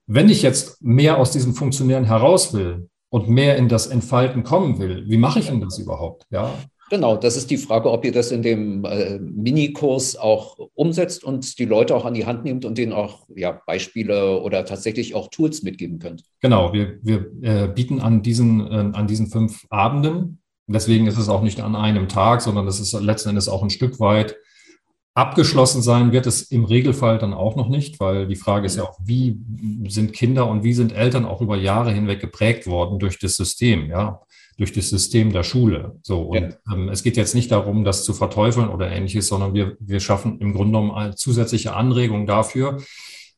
wenn 0.07 0.29
ich 0.29 0.43
jetzt 0.43 0.83
mehr 0.83 1.19
aus 1.19 1.31
diesem 1.31 1.55
Funktionieren 1.55 2.05
heraus 2.05 2.52
will 2.52 2.88
und 3.11 3.29
mehr 3.29 3.57
in 3.57 3.69
das 3.69 3.87
Entfalten 3.87 4.43
kommen 4.43 4.79
will, 4.79 5.05
wie 5.09 5.17
mache 5.17 5.38
ich 5.38 5.47
denn 5.47 5.61
das 5.61 5.79
überhaupt? 5.79 6.26
Ja. 6.31 6.52
Genau, 6.90 7.17
das 7.17 7.37
ist 7.37 7.49
die 7.52 7.57
Frage, 7.57 7.88
ob 7.88 8.05
ihr 8.05 8.11
das 8.11 8.33
in 8.33 8.43
dem 8.43 8.85
äh, 8.85 9.21
Minikurs 9.21 10.17
auch 10.17 10.59
umsetzt 10.75 11.23
und 11.23 11.61
die 11.61 11.64
Leute 11.64 11.95
auch 11.95 12.05
an 12.05 12.14
die 12.14 12.26
Hand 12.26 12.43
nehmt 12.43 12.64
und 12.64 12.76
denen 12.76 12.93
auch 12.93 13.29
ja, 13.37 13.61
Beispiele 13.64 14.40
oder 14.40 14.64
tatsächlich 14.64 15.14
auch 15.14 15.29
Tools 15.29 15.62
mitgeben 15.62 16.00
könnt. 16.00 16.25
Genau, 16.40 16.73
wir, 16.73 16.99
wir 17.02 17.31
äh, 17.43 17.69
bieten 17.69 18.00
an 18.00 18.23
diesen, 18.23 18.67
äh, 18.67 18.90
an 18.93 19.07
diesen 19.07 19.29
fünf 19.29 19.64
Abenden 19.71 20.39
Deswegen 20.73 21.07
ist 21.07 21.19
es 21.19 21.29
auch 21.29 21.43
nicht 21.43 21.61
an 21.61 21.77
einem 21.77 22.09
Tag, 22.09 22.43
sondern 22.43 22.67
es 22.67 22.81
ist 22.81 22.93
letzten 22.93 23.31
Endes 23.31 23.49
auch 23.49 23.62
ein 23.62 23.71
Stück 23.71 24.00
weit 24.00 24.37
abgeschlossen 25.15 25.83
sein 25.83 26.12
wird 26.12 26.27
es 26.27 26.43
im 26.43 26.65
Regelfall 26.65 27.19
dann 27.19 27.35
auch 27.35 27.57
noch 27.57 27.69
nicht, 27.69 27.99
weil 28.00 28.27
die 28.27 28.37
Frage 28.37 28.67
ist 28.67 28.77
ja 28.77 28.85
auch, 28.85 28.99
wie 29.05 29.39
sind 29.89 30.12
Kinder 30.12 30.49
und 30.49 30.62
wie 30.62 30.73
sind 30.73 30.93
Eltern 30.93 31.25
auch 31.25 31.41
über 31.41 31.57
Jahre 31.57 31.93
hinweg 31.93 32.21
geprägt 32.21 32.67
worden 32.67 32.99
durch 32.99 33.19
das 33.19 33.37
System, 33.37 33.91
ja, 33.91 34.21
durch 34.57 34.73
das 34.73 34.89
System 34.89 35.33
der 35.33 35.43
Schule. 35.43 35.99
So 36.03 36.23
und 36.23 36.43
ja. 36.43 36.73
ähm, 36.73 36.89
es 36.89 37.03
geht 37.03 37.17
jetzt 37.17 37.35
nicht 37.35 37.50
darum, 37.50 37.85
das 37.85 38.05
zu 38.05 38.15
verteufeln 38.15 38.69
oder 38.69 38.91
ähnliches, 38.91 39.27
sondern 39.27 39.53
wir 39.53 39.77
wir 39.81 40.00
schaffen 40.00 40.39
im 40.39 40.53
Grunde 40.53 40.79
genommen 40.79 41.17
zusätzliche 41.17 41.75
Anregung 41.75 42.27
dafür, 42.27 42.81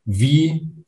wie 0.04 0.81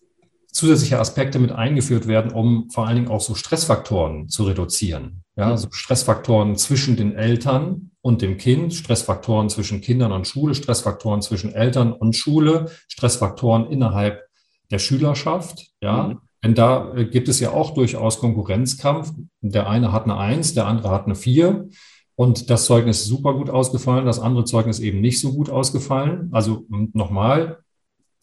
zusätzliche 0.55 1.01
Aspekte 1.01 1.41
mit 1.41 1.51
eingeführt 1.51 2.07
werden, 2.07 2.31
um 2.31 2.71
vor 2.71 2.87
allen 2.87 2.97
Dingen 2.97 3.09
auch 3.09 3.21
so 3.21 3.35
Stressfaktoren 3.35 4.29
zu 4.29 4.45
reduzieren. 4.45 5.25
Ja, 5.37 5.57
so 5.57 5.67
Stressfaktoren 5.73 6.57
zwischen 6.57 6.97
den 6.97 7.17
Eltern 7.17 7.91
und 8.03 8.23
dem 8.23 8.39
Kind, 8.39 8.73
Stressfaktoren 8.73 9.49
zwischen 9.49 9.81
Kindern 9.81 10.13
und 10.13 10.29
Schule, 10.29 10.55
Stressfaktoren 10.55 11.23
zwischen 11.23 11.53
Eltern 11.53 11.93
und 11.93 12.15
Schule, 12.15 12.67
Stressfaktoren 12.87 13.67
innerhalb 13.67 14.23
der 14.71 14.79
Schülerschaft. 14.79 15.73
Ja, 15.83 16.05
mhm. 16.05 16.19
denn 16.45 16.55
da 16.55 16.95
äh, 16.95 17.07
gibt 17.07 17.29
es 17.29 17.41
ja 17.41 17.51
auch 17.51 17.75
durchaus 17.75 18.21
Konkurrenzkampf. 18.21 19.13
Der 19.41 19.69
eine 19.69 19.91
hat 19.91 20.05
eine 20.05 20.17
Eins, 20.17 20.55
der 20.55 20.69
andere 20.69 20.91
hat 20.91 21.07
eine 21.07 21.17
Vier. 21.17 21.69
Und 22.15 22.49
das 22.49 22.67
Zeugnis 22.67 23.01
ist 23.01 23.07
super 23.07 23.35
gut 23.35 23.51
ausgefallen, 23.51 24.07
das 24.07 24.21
andere 24.21 24.45
Zeugnis 24.45 24.79
eben 24.79 25.01
nicht 25.01 25.21
so 25.21 25.33
gut 25.33 25.51
ausgefallen. 25.51 26.29
Also 26.31 26.65
nochmal, 26.69 27.64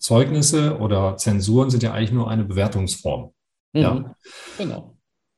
Zeugnisse 0.02 0.78
oder 0.80 1.16
Zensuren 1.16 1.70
sind 1.70 1.84
ja 1.84 1.94
eigentlich 1.94 2.12
nur 2.12 2.30
eine 2.30 2.44
Bewertungsform. 2.44 3.32
Mhm. 3.74 3.82
Ja. 3.82 4.16
Genau. 4.58 4.98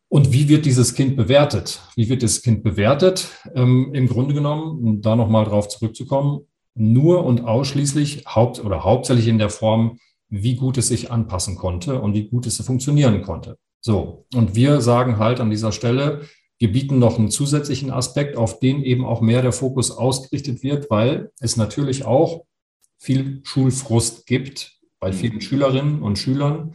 Und 0.09 0.31
wie 0.31 0.47
wird 0.47 0.65
dieses 0.65 0.93
Kind 0.93 1.15
bewertet? 1.15 1.81
Wie 1.95 2.07
wird 2.07 2.23
das 2.23 2.41
Kind 2.41 2.63
bewertet? 2.63 3.29
Ähm, 3.55 3.91
Im 3.93 4.07
Grunde 4.07 4.33
genommen, 4.33 4.83
um 4.83 5.01
da 5.01 5.15
nochmal 5.15 5.45
drauf 5.45 5.67
zurückzukommen, 5.67 6.47
nur 6.75 7.25
und 7.25 7.45
ausschließlich 7.45 8.25
haupt 8.27 8.63
oder 8.63 8.83
hauptsächlich 8.83 9.27
in 9.27 9.37
der 9.37 9.49
Form, 9.49 9.99
wie 10.29 10.55
gut 10.55 10.77
es 10.77 10.87
sich 10.87 11.11
anpassen 11.11 11.57
konnte 11.57 11.99
und 11.99 12.13
wie 12.13 12.27
gut 12.29 12.47
es 12.47 12.61
funktionieren 12.61 13.21
konnte. 13.21 13.57
So. 13.81 14.25
Und 14.33 14.55
wir 14.55 14.81
sagen 14.81 15.17
halt 15.17 15.39
an 15.39 15.49
dieser 15.49 15.71
Stelle, 15.71 16.21
wir 16.59 16.71
bieten 16.71 16.99
noch 16.99 17.19
einen 17.19 17.29
zusätzlichen 17.29 17.91
Aspekt, 17.91 18.37
auf 18.37 18.59
den 18.59 18.83
eben 18.83 19.05
auch 19.05 19.21
mehr 19.21 19.41
der 19.41 19.51
Fokus 19.51 19.91
ausgerichtet 19.91 20.63
wird, 20.63 20.89
weil 20.89 21.31
es 21.39 21.57
natürlich 21.57 22.05
auch 22.05 22.45
viel 23.03 23.41
Schulfrust 23.43 24.25
gibt 24.25 24.79
bei 24.99 25.11
mhm. 25.11 25.13
vielen 25.13 25.41
Schülerinnen 25.41 26.01
und 26.01 26.17
Schülern 26.17 26.73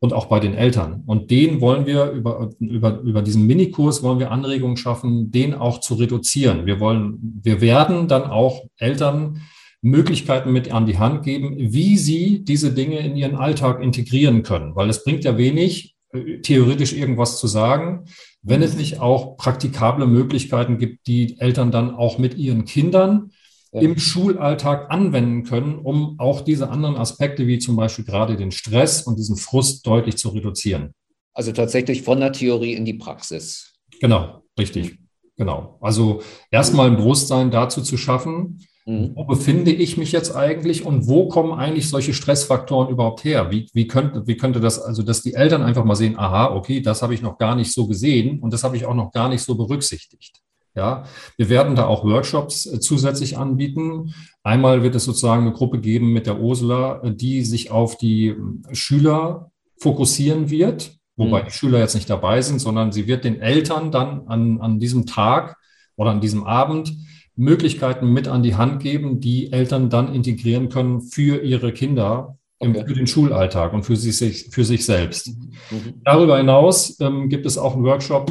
und 0.00 0.12
auch 0.12 0.26
bei 0.26 0.40
den 0.40 0.54
Eltern. 0.54 1.04
Und 1.06 1.30
den 1.30 1.60
wollen 1.60 1.86
wir 1.86 2.10
über, 2.10 2.50
über, 2.58 3.00
über 3.00 3.22
diesen 3.22 3.46
Minikurs 3.46 4.02
wollen 4.02 4.18
wir 4.18 4.32
Anregungen 4.32 4.76
schaffen, 4.76 5.30
den 5.30 5.54
auch 5.54 5.80
zu 5.80 5.94
reduzieren. 5.94 6.66
Wir 6.66 6.80
wollen, 6.80 7.40
wir 7.42 7.60
werden 7.60 8.08
dann 8.08 8.24
auch 8.24 8.64
Eltern 8.78 9.42
Möglichkeiten 9.82 10.52
mit 10.52 10.72
an 10.72 10.86
die 10.86 10.98
Hand 10.98 11.22
geben, 11.22 11.54
wie 11.56 11.96
sie 11.96 12.44
diese 12.44 12.72
Dinge 12.72 12.98
in 12.98 13.14
ihren 13.14 13.36
Alltag 13.36 13.82
integrieren 13.82 14.42
können. 14.42 14.74
Weil 14.74 14.90
es 14.90 15.04
bringt 15.04 15.24
ja 15.24 15.38
wenig, 15.38 15.94
äh, 16.12 16.40
theoretisch 16.40 16.92
irgendwas 16.92 17.38
zu 17.38 17.46
sagen, 17.46 18.06
wenn 18.42 18.62
es 18.62 18.76
nicht 18.76 19.00
auch 19.00 19.36
praktikable 19.36 20.06
Möglichkeiten 20.06 20.78
gibt, 20.78 21.06
die 21.06 21.38
Eltern 21.38 21.70
dann 21.70 21.94
auch 21.94 22.18
mit 22.18 22.36
ihren 22.36 22.64
Kindern 22.64 23.30
ja. 23.72 23.80
im 23.80 23.98
Schulalltag 23.98 24.90
anwenden 24.90 25.44
können, 25.44 25.78
um 25.78 26.18
auch 26.18 26.40
diese 26.40 26.70
anderen 26.70 26.96
Aspekte, 26.96 27.46
wie 27.46 27.58
zum 27.58 27.76
Beispiel 27.76 28.04
gerade 28.04 28.36
den 28.36 28.50
Stress 28.50 29.02
und 29.02 29.18
diesen 29.18 29.36
Frust 29.36 29.86
deutlich 29.86 30.16
zu 30.16 30.30
reduzieren. 30.30 30.92
Also 31.32 31.52
tatsächlich 31.52 32.02
von 32.02 32.20
der 32.20 32.32
Theorie 32.32 32.74
in 32.74 32.84
die 32.84 32.94
Praxis. 32.94 33.74
Genau, 34.00 34.42
richtig. 34.58 34.98
Genau. 35.36 35.78
Also 35.80 36.22
erstmal 36.50 36.88
ein 36.88 36.96
Bewusstsein 36.96 37.50
dazu 37.50 37.80
zu 37.80 37.96
schaffen, 37.96 38.66
mhm. 38.84 39.12
wo 39.14 39.24
befinde 39.24 39.70
ich 39.70 39.96
mich 39.96 40.12
jetzt 40.12 40.34
eigentlich 40.34 40.84
und 40.84 41.06
wo 41.06 41.28
kommen 41.28 41.52
eigentlich 41.52 41.88
solche 41.88 42.12
Stressfaktoren 42.12 42.90
überhaupt 42.90 43.24
her? 43.24 43.50
Wie, 43.50 43.70
wie, 43.72 43.86
könnte, 43.86 44.26
wie 44.26 44.36
könnte 44.36 44.60
das, 44.60 44.78
also 44.78 45.02
dass 45.02 45.22
die 45.22 45.34
Eltern 45.34 45.62
einfach 45.62 45.84
mal 45.84 45.94
sehen, 45.94 46.18
aha, 46.18 46.54
okay, 46.54 46.80
das 46.80 47.00
habe 47.00 47.14
ich 47.14 47.22
noch 47.22 47.38
gar 47.38 47.54
nicht 47.54 47.72
so 47.72 47.86
gesehen 47.86 48.40
und 48.40 48.52
das 48.52 48.64
habe 48.64 48.76
ich 48.76 48.84
auch 48.84 48.94
noch 48.94 49.12
gar 49.12 49.28
nicht 49.28 49.42
so 49.42 49.54
berücksichtigt. 49.54 50.42
Ja, 50.74 51.04
wir 51.36 51.48
werden 51.48 51.74
da 51.74 51.86
auch 51.86 52.04
Workshops 52.04 52.66
äh, 52.66 52.78
zusätzlich 52.78 53.36
anbieten. 53.36 54.14
Einmal 54.44 54.82
wird 54.82 54.94
es 54.94 55.04
sozusagen 55.04 55.42
eine 55.42 55.52
Gruppe 55.52 55.80
geben 55.80 56.12
mit 56.12 56.26
der 56.26 56.38
Ursula, 56.38 57.02
äh, 57.02 57.12
die 57.12 57.42
sich 57.42 57.70
auf 57.70 57.96
die 57.96 58.28
äh, 58.28 58.36
Schüler 58.72 59.50
fokussieren 59.78 60.48
wird, 60.48 60.96
wobei 61.16 61.42
mhm. 61.42 61.46
die 61.46 61.52
Schüler 61.52 61.78
jetzt 61.80 61.94
nicht 61.94 62.08
dabei 62.08 62.40
sind, 62.42 62.60
sondern 62.60 62.92
sie 62.92 63.08
wird 63.08 63.24
den 63.24 63.40
Eltern 63.40 63.90
dann 63.90 64.28
an, 64.28 64.60
an 64.60 64.78
diesem 64.78 65.06
Tag 65.06 65.56
oder 65.96 66.10
an 66.10 66.20
diesem 66.20 66.44
Abend 66.44 66.94
Möglichkeiten 67.34 68.12
mit 68.12 68.28
an 68.28 68.42
die 68.42 68.54
Hand 68.54 68.82
geben, 68.82 69.20
die 69.20 69.50
Eltern 69.52 69.90
dann 69.90 70.14
integrieren 70.14 70.68
können 70.68 71.00
für 71.00 71.42
ihre 71.42 71.72
Kinder 71.72 72.38
okay. 72.60 72.84
für 72.86 72.94
den 72.94 73.06
Schulalltag 73.06 73.72
und 73.72 73.82
für 73.82 73.96
sich, 73.96 74.48
für 74.50 74.64
sich 74.64 74.84
selbst. 74.84 75.28
Mhm. 75.28 75.52
mhm. 75.70 75.94
Darüber 76.04 76.36
hinaus 76.36 77.00
ähm, 77.00 77.28
gibt 77.28 77.46
es 77.46 77.58
auch 77.58 77.74
einen 77.74 77.84
Workshop, 77.84 78.30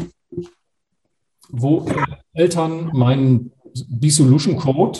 wo 1.49 1.89
Eltern 2.39 2.91
meinen 2.93 3.51
B-Solution 3.89 4.57
Code, 4.57 4.99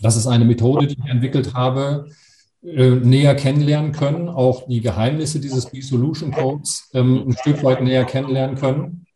das 0.00 0.16
ist 0.16 0.26
eine 0.26 0.44
Methode, 0.44 0.86
die 0.86 0.96
ich 0.98 1.10
entwickelt 1.10 1.54
habe, 1.54 2.06
äh, 2.64 2.90
näher 2.90 3.34
kennenlernen 3.34 3.92
können, 3.92 4.28
auch 4.28 4.66
die 4.68 4.80
Geheimnisse 4.80 5.40
dieses 5.40 5.66
B-Solution 5.66 6.32
Codes 6.32 6.90
ähm, 6.94 7.24
ein 7.26 7.36
Stück 7.36 7.62
weit 7.64 7.82
näher 7.82 8.04
kennenlernen 8.04 8.56
können. 8.56 9.06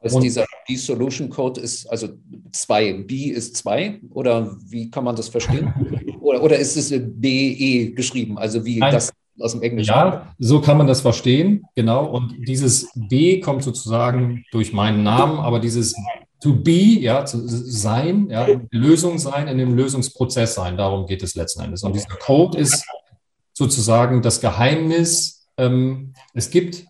Also 0.00 0.20
dieser 0.20 0.46
B-Solution 0.66 1.28
Code 1.28 1.60
ist 1.60 1.86
also 1.86 2.08
zwei. 2.52 2.92
B 2.92 3.24
ist 3.24 3.56
zwei 3.56 4.00
oder 4.10 4.56
wie 4.68 4.90
kann 4.90 5.04
man 5.04 5.16
das 5.16 5.28
verstehen? 5.28 5.72
Oder, 6.20 6.42
oder 6.42 6.58
ist 6.58 6.76
es 6.76 6.90
BE 6.90 7.92
geschrieben, 7.92 8.36
also 8.36 8.62
wie 8.62 8.78
Nein. 8.78 8.92
das 8.92 9.10
aus 9.40 9.52
dem 9.52 9.62
Englischen. 9.62 9.90
Ja, 9.90 10.34
so 10.38 10.60
kann 10.60 10.76
man 10.76 10.86
das 10.86 11.00
verstehen, 11.00 11.64
genau. 11.74 12.04
Und 12.04 12.46
dieses 12.46 12.90
B 12.94 13.40
kommt 13.40 13.62
sozusagen 13.62 14.44
durch 14.52 14.74
meinen 14.74 15.02
Namen, 15.02 15.38
aber 15.38 15.58
dieses 15.58 15.94
to 16.40 16.54
be, 16.54 17.00
ja, 17.00 17.24
zu 17.24 17.42
sein, 17.46 18.28
ja, 18.30 18.46
Lösung 18.70 19.18
sein, 19.18 19.48
in 19.48 19.58
dem 19.58 19.74
Lösungsprozess 19.74 20.54
sein, 20.54 20.76
darum 20.76 21.06
geht 21.06 21.22
es 21.22 21.34
letzten 21.34 21.62
Endes. 21.62 21.82
Und 21.82 21.94
dieser 21.94 22.16
Code 22.16 22.58
ist 22.58 22.84
sozusagen 23.52 24.22
das 24.22 24.40
Geheimnis. 24.40 25.48
Ähm, 25.56 26.14
es 26.34 26.50
gibt, 26.50 26.86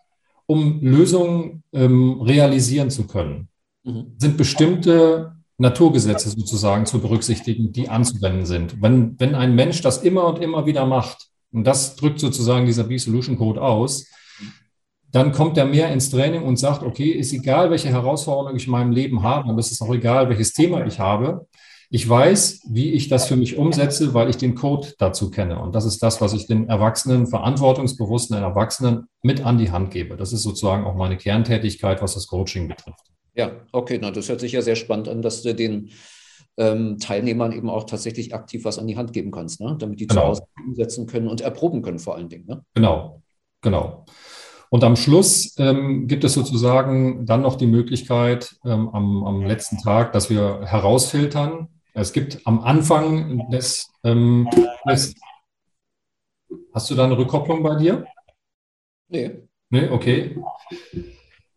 um 0.46 0.80
Lösungen 0.82 1.62
ähm, 1.72 2.20
realisieren 2.20 2.90
zu 2.90 3.06
können, 3.06 3.48
mhm. 3.84 4.12
sind 4.18 4.36
bestimmte 4.36 5.32
Naturgesetze 5.56 6.30
sozusagen 6.30 6.86
zu 6.86 7.00
berücksichtigen, 7.00 7.72
die 7.72 7.88
anzuwenden 7.88 8.46
sind. 8.46 8.80
Wenn, 8.80 9.18
wenn 9.18 9.34
ein 9.34 9.54
Mensch 9.54 9.80
das 9.82 9.98
immer 9.98 10.26
und 10.26 10.40
immer 10.40 10.66
wieder 10.66 10.86
macht, 10.86 11.28
und 11.50 11.64
das 11.64 11.96
drückt 11.96 12.20
sozusagen 12.20 12.66
dieser 12.66 12.84
B-Solution 12.84 13.38
Code 13.38 13.62
aus, 13.62 14.06
dann 15.10 15.32
kommt 15.32 15.56
er 15.56 15.64
mehr 15.64 15.90
ins 15.90 16.10
Training 16.10 16.42
und 16.42 16.58
sagt, 16.58 16.82
okay, 16.82 17.10
ist 17.10 17.32
egal, 17.32 17.70
welche 17.70 17.88
Herausforderungen 17.88 18.56
ich 18.56 18.66
in 18.66 18.72
meinem 18.72 18.92
Leben 18.92 19.22
habe, 19.22 19.48
aber 19.48 19.58
es 19.58 19.70
ist 19.70 19.80
auch 19.80 19.94
egal, 19.94 20.28
welches 20.28 20.52
Thema 20.52 20.86
ich 20.86 20.98
habe. 20.98 21.46
Ich 21.90 22.06
weiß, 22.06 22.64
wie 22.68 22.92
ich 22.92 23.08
das 23.08 23.26
für 23.26 23.36
mich 23.36 23.56
umsetze, 23.56 24.12
weil 24.12 24.28
ich 24.28 24.36
den 24.36 24.54
Code 24.54 24.88
dazu 24.98 25.30
kenne. 25.30 25.58
Und 25.58 25.74
das 25.74 25.86
ist 25.86 26.02
das, 26.02 26.20
was 26.20 26.34
ich 26.34 26.46
den 26.46 26.68
Erwachsenen, 26.68 27.26
verantwortungsbewussten 27.26 28.36
Erwachsenen 28.36 29.06
mit 29.22 29.44
an 29.46 29.56
die 29.56 29.70
Hand 29.70 29.90
gebe. 29.90 30.18
Das 30.18 30.34
ist 30.34 30.42
sozusagen 30.42 30.84
auch 30.84 30.94
meine 30.94 31.16
Kerntätigkeit, 31.16 32.02
was 32.02 32.12
das 32.12 32.26
Coaching 32.26 32.68
betrifft. 32.68 33.06
Ja, 33.34 33.52
okay, 33.72 33.98
na, 34.02 34.10
das 34.10 34.28
hört 34.28 34.40
sich 34.40 34.52
ja 34.52 34.60
sehr 34.60 34.76
spannend 34.76 35.08
an, 35.08 35.22
dass 35.22 35.40
du 35.40 35.54
den 35.54 35.90
ähm, 36.58 36.98
Teilnehmern 36.98 37.52
eben 37.52 37.70
auch 37.70 37.84
tatsächlich 37.84 38.34
aktiv 38.34 38.64
was 38.64 38.78
an 38.78 38.86
die 38.86 38.96
Hand 38.96 39.14
geben 39.14 39.30
kannst, 39.30 39.60
ne? 39.60 39.76
damit 39.78 40.00
die 40.00 40.08
genau. 40.08 40.20
zu 40.20 40.26
Hause 40.28 40.42
umsetzen 40.66 41.06
können 41.06 41.28
und 41.28 41.40
erproben 41.40 41.80
können 41.80 42.00
vor 42.00 42.16
allen 42.16 42.28
Dingen. 42.28 42.46
Ne? 42.46 42.64
Genau, 42.74 43.22
genau. 43.62 44.04
Und 44.70 44.84
am 44.84 44.96
Schluss 44.96 45.54
ähm, 45.58 46.06
gibt 46.06 46.24
es 46.24 46.34
sozusagen 46.34 47.24
dann 47.26 47.42
noch 47.42 47.56
die 47.56 47.66
Möglichkeit 47.66 48.56
ähm, 48.64 48.88
am, 48.90 49.24
am, 49.24 49.42
letzten 49.42 49.78
Tag, 49.78 50.12
dass 50.12 50.28
wir 50.28 50.60
herausfiltern. 50.64 51.68
Es 51.94 52.12
gibt 52.12 52.46
am 52.46 52.60
Anfang 52.60 53.50
des, 53.50 53.90
ähm, 54.04 54.48
des 54.88 55.14
Hast 56.72 56.90
du 56.90 56.94
da 56.94 57.04
eine 57.04 57.18
Rückkopplung 57.18 57.62
bei 57.62 57.76
dir? 57.76 58.06
Nee. 59.08 59.42
Nee, 59.70 59.88
okay. 59.88 60.36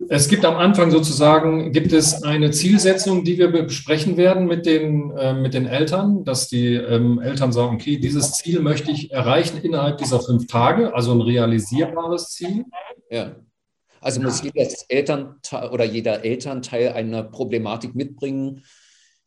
Es 0.10 0.28
gibt 0.28 0.46
am 0.46 0.56
Anfang 0.56 0.92
sozusagen, 0.92 1.72
gibt 1.72 1.94
es 1.94 2.24
eine 2.24 2.52
Zielsetzung, 2.52 3.24
die 3.24 3.38
wir 3.38 3.50
besprechen 3.50 4.18
werden 4.18 4.48
mit 4.48 4.66
den, 4.66 5.12
äh, 5.12 5.34
mit 5.34 5.54
den 5.54 5.66
Eltern, 5.66 6.24
dass 6.24 6.48
die 6.48 6.74
ähm, 6.74 7.20
Eltern 7.22 7.52
sagen, 7.52 7.76
okay, 7.76 7.98
dieses 7.98 8.34
Ziel 8.34 8.62
möchte 8.62 8.92
ich 8.92 9.12
erreichen 9.12 9.58
innerhalb 9.62 9.98
dieser 9.98 10.20
fünf 10.20 10.48
Tage, 10.48 10.94
also 10.94 11.14
ein 11.14 11.22
realisierbares 11.22 12.30
Ziel. 12.30 12.66
Ja. 13.10 13.36
Also 14.00 14.22
muss 14.22 14.42
jeder 14.42 14.68
Elternteil 14.90 15.70
oder 15.70 15.86
jeder 15.86 16.26
Elternteil 16.26 16.94
eine 16.94 17.24
Problematik 17.24 17.94
mitbringen, 17.94 18.64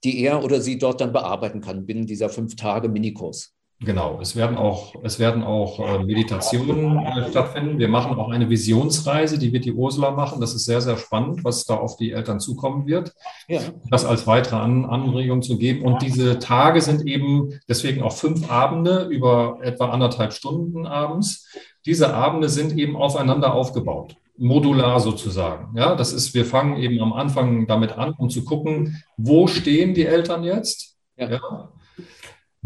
die 0.03 0.21
er 0.23 0.43
oder 0.43 0.61
sie 0.61 0.79
dort 0.79 1.01
dann 1.01 1.13
bearbeiten 1.13 1.61
kann 1.61 1.87
binnen 1.87 2.07
dieser 2.07 2.29
fünf 2.29 2.57
Tage 2.57 2.89
Minikurs. 2.89 3.54
Genau, 3.81 4.19
es 4.21 4.37
werden 4.37 4.57
auch, 4.57 4.95
es 5.03 5.19
werden 5.19 5.43
auch 5.43 5.81
äh, 5.81 6.05
Meditationen 6.05 6.99
äh, 7.05 7.29
stattfinden. 7.29 7.79
Wir 7.79 7.89
machen 7.89 8.17
auch 8.17 8.31
eine 8.31 8.49
Visionsreise, 8.49 9.39
die 9.39 9.53
wird 9.53 9.65
die 9.65 9.73
Ursula 9.73 10.13
machen. 10.13 10.41
Das 10.41 10.55
ist 10.55 10.65
sehr, 10.65 10.81
sehr 10.81 10.97
spannend, 10.97 11.45
was 11.45 11.65
da 11.65 11.75
auf 11.75 11.97
die 11.97 12.13
Eltern 12.13 12.41
zukommen 12.41 12.87
wird. 12.87 13.13
Ja. 13.49 13.61
Das 13.91 14.05
als 14.05 14.27
weitere 14.27 14.57
An 14.57 14.85
Anregung 14.85 15.43
zu 15.43 15.59
geben. 15.59 15.85
Und 15.85 16.03
diese 16.03 16.39
Tage 16.39 16.81
sind 16.81 17.07
eben 17.07 17.61
deswegen 17.69 18.03
auch 18.03 18.13
fünf 18.13 18.51
Abende 18.51 19.09
über 19.11 19.59
etwa 19.61 19.91
anderthalb 19.91 20.33
Stunden 20.33 20.87
abends. 20.87 21.49
Diese 21.85 22.15
Abende 22.15 22.49
sind 22.49 22.79
eben 22.79 22.97
aufeinander 22.97 23.55
aufgebaut 23.55 24.17
modular 24.37 24.99
sozusagen. 24.99 25.77
Ja, 25.77 25.95
das 25.95 26.13
ist, 26.13 26.35
wir 26.35 26.45
fangen 26.45 26.77
eben 26.79 27.01
am 27.01 27.13
Anfang 27.13 27.69
damit 27.69 27.93
an, 27.93 28.15
um 28.19 28.31
zu 28.31 28.45
gucken, 28.45 29.01
wo 29.17 29.47
stehen 29.47 29.95
die 29.95 30.07
Eltern 30.07 30.43
jetzt? 30.43 30.97
Ja. 31.17 31.31
ja 31.31 31.71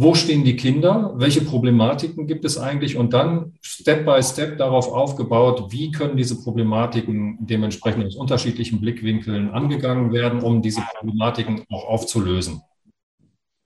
wo 0.00 0.14
stehen 0.14 0.44
die 0.44 0.54
Kinder, 0.54 1.12
welche 1.16 1.40
Problematiken 1.40 2.28
gibt 2.28 2.44
es 2.44 2.56
eigentlich 2.56 2.96
und 2.96 3.12
dann 3.12 3.54
Step 3.62 4.06
by 4.06 4.22
Step 4.22 4.56
darauf 4.56 4.92
aufgebaut, 4.92 5.72
wie 5.72 5.90
können 5.90 6.16
diese 6.16 6.40
Problematiken 6.40 7.36
dementsprechend 7.40 8.06
aus 8.06 8.14
unterschiedlichen 8.14 8.80
Blickwinkeln 8.80 9.50
angegangen 9.50 10.12
werden, 10.12 10.40
um 10.40 10.62
diese 10.62 10.82
Problematiken 10.82 11.64
auch 11.68 11.84
aufzulösen. 11.88 12.62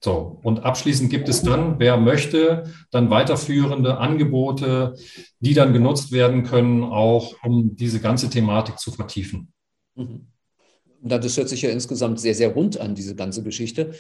So, 0.03 0.41
und 0.43 0.65
abschließend 0.65 1.11
gibt 1.11 1.29
es 1.29 1.43
dann, 1.43 1.79
wer 1.79 1.99
möchte, 1.99 2.65
dann 2.91 3.11
weiterführende 3.11 3.99
Angebote, 3.99 4.95
die 5.41 5.53
dann 5.53 5.75
genutzt 5.75 6.12
werden 6.12 6.45
können, 6.45 6.83
auch 6.83 7.35
um 7.45 7.77
diese 7.77 8.01
ganze 8.01 8.31
Thematik 8.31 8.79
zu 8.79 8.91
vertiefen. 8.91 9.53
Mhm. 9.97 10.29
Das 11.05 11.37
hört 11.37 11.49
sich 11.49 11.62
ja 11.62 11.71
insgesamt 11.71 12.21
sehr, 12.21 12.35
sehr 12.35 12.55
rund 12.55 12.81
an, 12.81 12.95
diese 12.95 13.17
ganze 13.17 13.43
Geschichte. 13.43 13.93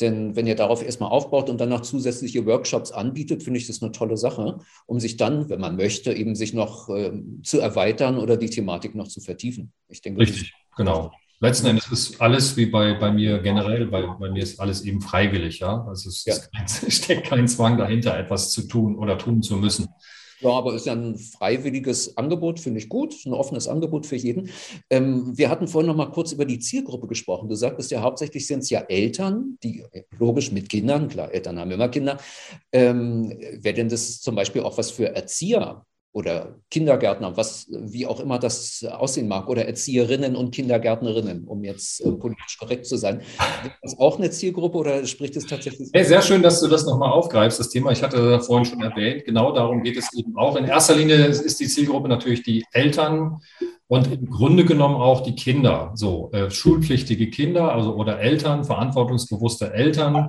Denn 0.00 0.36
wenn 0.36 0.46
ihr 0.46 0.56
darauf 0.56 0.84
erstmal 0.84 1.10
aufbaut 1.10 1.48
und 1.48 1.60
dann 1.60 1.70
noch 1.70 1.80
zusätzliche 1.80 2.44
Workshops 2.44 2.92
anbietet, 2.92 3.42
finde 3.42 3.58
ich 3.58 3.66
das 3.66 3.82
eine 3.82 3.92
tolle 3.92 4.16
Sache, 4.16 4.58
um 4.86 5.00
sich 5.00 5.16
dann, 5.16 5.48
wenn 5.48 5.60
man 5.60 5.76
möchte, 5.76 6.12
eben 6.12 6.34
sich 6.34 6.52
noch 6.52 6.88
äh, 6.90 7.12
zu 7.42 7.60
erweitern 7.60 8.18
oder 8.18 8.36
die 8.36 8.50
Thematik 8.50 8.94
noch 8.94 9.08
zu 9.08 9.20
vertiefen. 9.20 9.72
Ich 9.88 10.02
denke, 10.02 10.20
Richtig, 10.20 10.52
genau. 10.76 11.12
Letzten 11.38 11.66
Endes 11.66 11.90
ist 11.90 12.20
alles 12.20 12.56
wie 12.56 12.66
bei, 12.66 12.94
bei 12.94 13.12
mir 13.12 13.40
generell, 13.40 13.86
bei, 13.86 14.06
bei 14.06 14.30
mir 14.30 14.42
ist 14.42 14.58
alles 14.58 14.82
eben 14.82 15.02
freiwillig, 15.02 15.58
ja. 15.58 15.84
Also 15.86 16.08
es, 16.08 16.24
ja. 16.24 16.34
es 16.64 16.84
steckt 16.96 17.26
kein 17.26 17.46
Zwang 17.46 17.76
dahinter, 17.76 18.18
etwas 18.18 18.52
zu 18.52 18.66
tun 18.66 18.96
oder 18.96 19.18
tun 19.18 19.42
zu 19.42 19.56
müssen. 19.56 19.86
Ja, 20.40 20.50
aber 20.50 20.74
ist 20.74 20.86
ja 20.86 20.92
ein 20.92 21.16
freiwilliges 21.16 22.16
Angebot, 22.16 22.60
finde 22.60 22.78
ich 22.78 22.88
gut, 22.88 23.14
ein 23.24 23.32
offenes 23.32 23.68
Angebot 23.68 24.06
für 24.06 24.16
jeden. 24.16 24.50
Ähm, 24.90 25.36
wir 25.36 25.48
hatten 25.48 25.68
vorhin 25.68 25.88
noch 25.88 25.96
mal 25.96 26.10
kurz 26.10 26.32
über 26.32 26.44
die 26.44 26.58
Zielgruppe 26.58 27.06
gesprochen. 27.06 27.48
Du 27.48 27.54
sagtest 27.54 27.90
ja, 27.90 28.02
hauptsächlich 28.02 28.46
sind 28.46 28.60
es 28.60 28.70
ja 28.70 28.80
Eltern, 28.80 29.58
die 29.62 29.84
logisch 30.18 30.52
mit 30.52 30.68
Kindern, 30.68 31.08
klar, 31.08 31.32
Eltern 31.32 31.58
haben 31.58 31.70
immer 31.70 31.88
Kinder. 31.88 32.18
Ähm, 32.72 33.30
Wäre 33.60 33.74
denn 33.74 33.88
das 33.88 34.20
zum 34.20 34.34
Beispiel 34.34 34.62
auch 34.62 34.76
was 34.76 34.90
für 34.90 35.14
Erzieher? 35.14 35.84
Oder 36.16 36.56
Kindergärtner, 36.70 37.36
was, 37.36 37.66
wie 37.70 38.06
auch 38.06 38.20
immer 38.20 38.38
das 38.38 38.82
aussehen 38.90 39.28
mag, 39.28 39.50
oder 39.50 39.66
Erzieherinnen 39.66 40.34
und 40.34 40.50
Kindergärtnerinnen, 40.50 41.44
um 41.44 41.62
jetzt 41.62 42.00
äh, 42.00 42.10
politisch 42.10 42.56
korrekt 42.58 42.86
zu 42.86 42.96
sein. 42.96 43.20
Ist 43.20 43.76
das 43.82 43.98
auch 43.98 44.16
eine 44.18 44.30
Zielgruppe 44.30 44.78
oder 44.78 45.04
spricht 45.04 45.36
es 45.36 45.44
tatsächlich? 45.44 45.90
Hey, 45.92 46.06
sehr 46.06 46.22
schön, 46.22 46.42
dass 46.42 46.62
du 46.62 46.68
das 46.68 46.86
nochmal 46.86 47.12
aufgreifst, 47.12 47.60
das 47.60 47.68
Thema. 47.68 47.90
Ich 47.90 48.02
hatte 48.02 48.30
das 48.30 48.46
vorhin 48.46 48.64
schon 48.64 48.80
erwähnt. 48.80 49.26
Genau 49.26 49.52
darum 49.52 49.82
geht 49.82 49.98
es 49.98 50.08
eben 50.14 50.38
auch. 50.38 50.56
In 50.56 50.64
erster 50.64 50.96
Linie 50.96 51.26
ist 51.26 51.60
die 51.60 51.68
Zielgruppe 51.68 52.08
natürlich 52.08 52.42
die 52.42 52.64
Eltern 52.72 53.42
und 53.86 54.10
im 54.10 54.30
Grunde 54.30 54.64
genommen 54.64 54.96
auch 54.96 55.20
die 55.20 55.34
Kinder. 55.34 55.92
So, 55.96 56.30
äh, 56.32 56.50
schulpflichtige 56.50 57.28
Kinder, 57.28 57.74
also 57.74 57.94
oder 57.94 58.20
Eltern, 58.20 58.64
verantwortungsbewusste 58.64 59.74
Eltern 59.74 60.28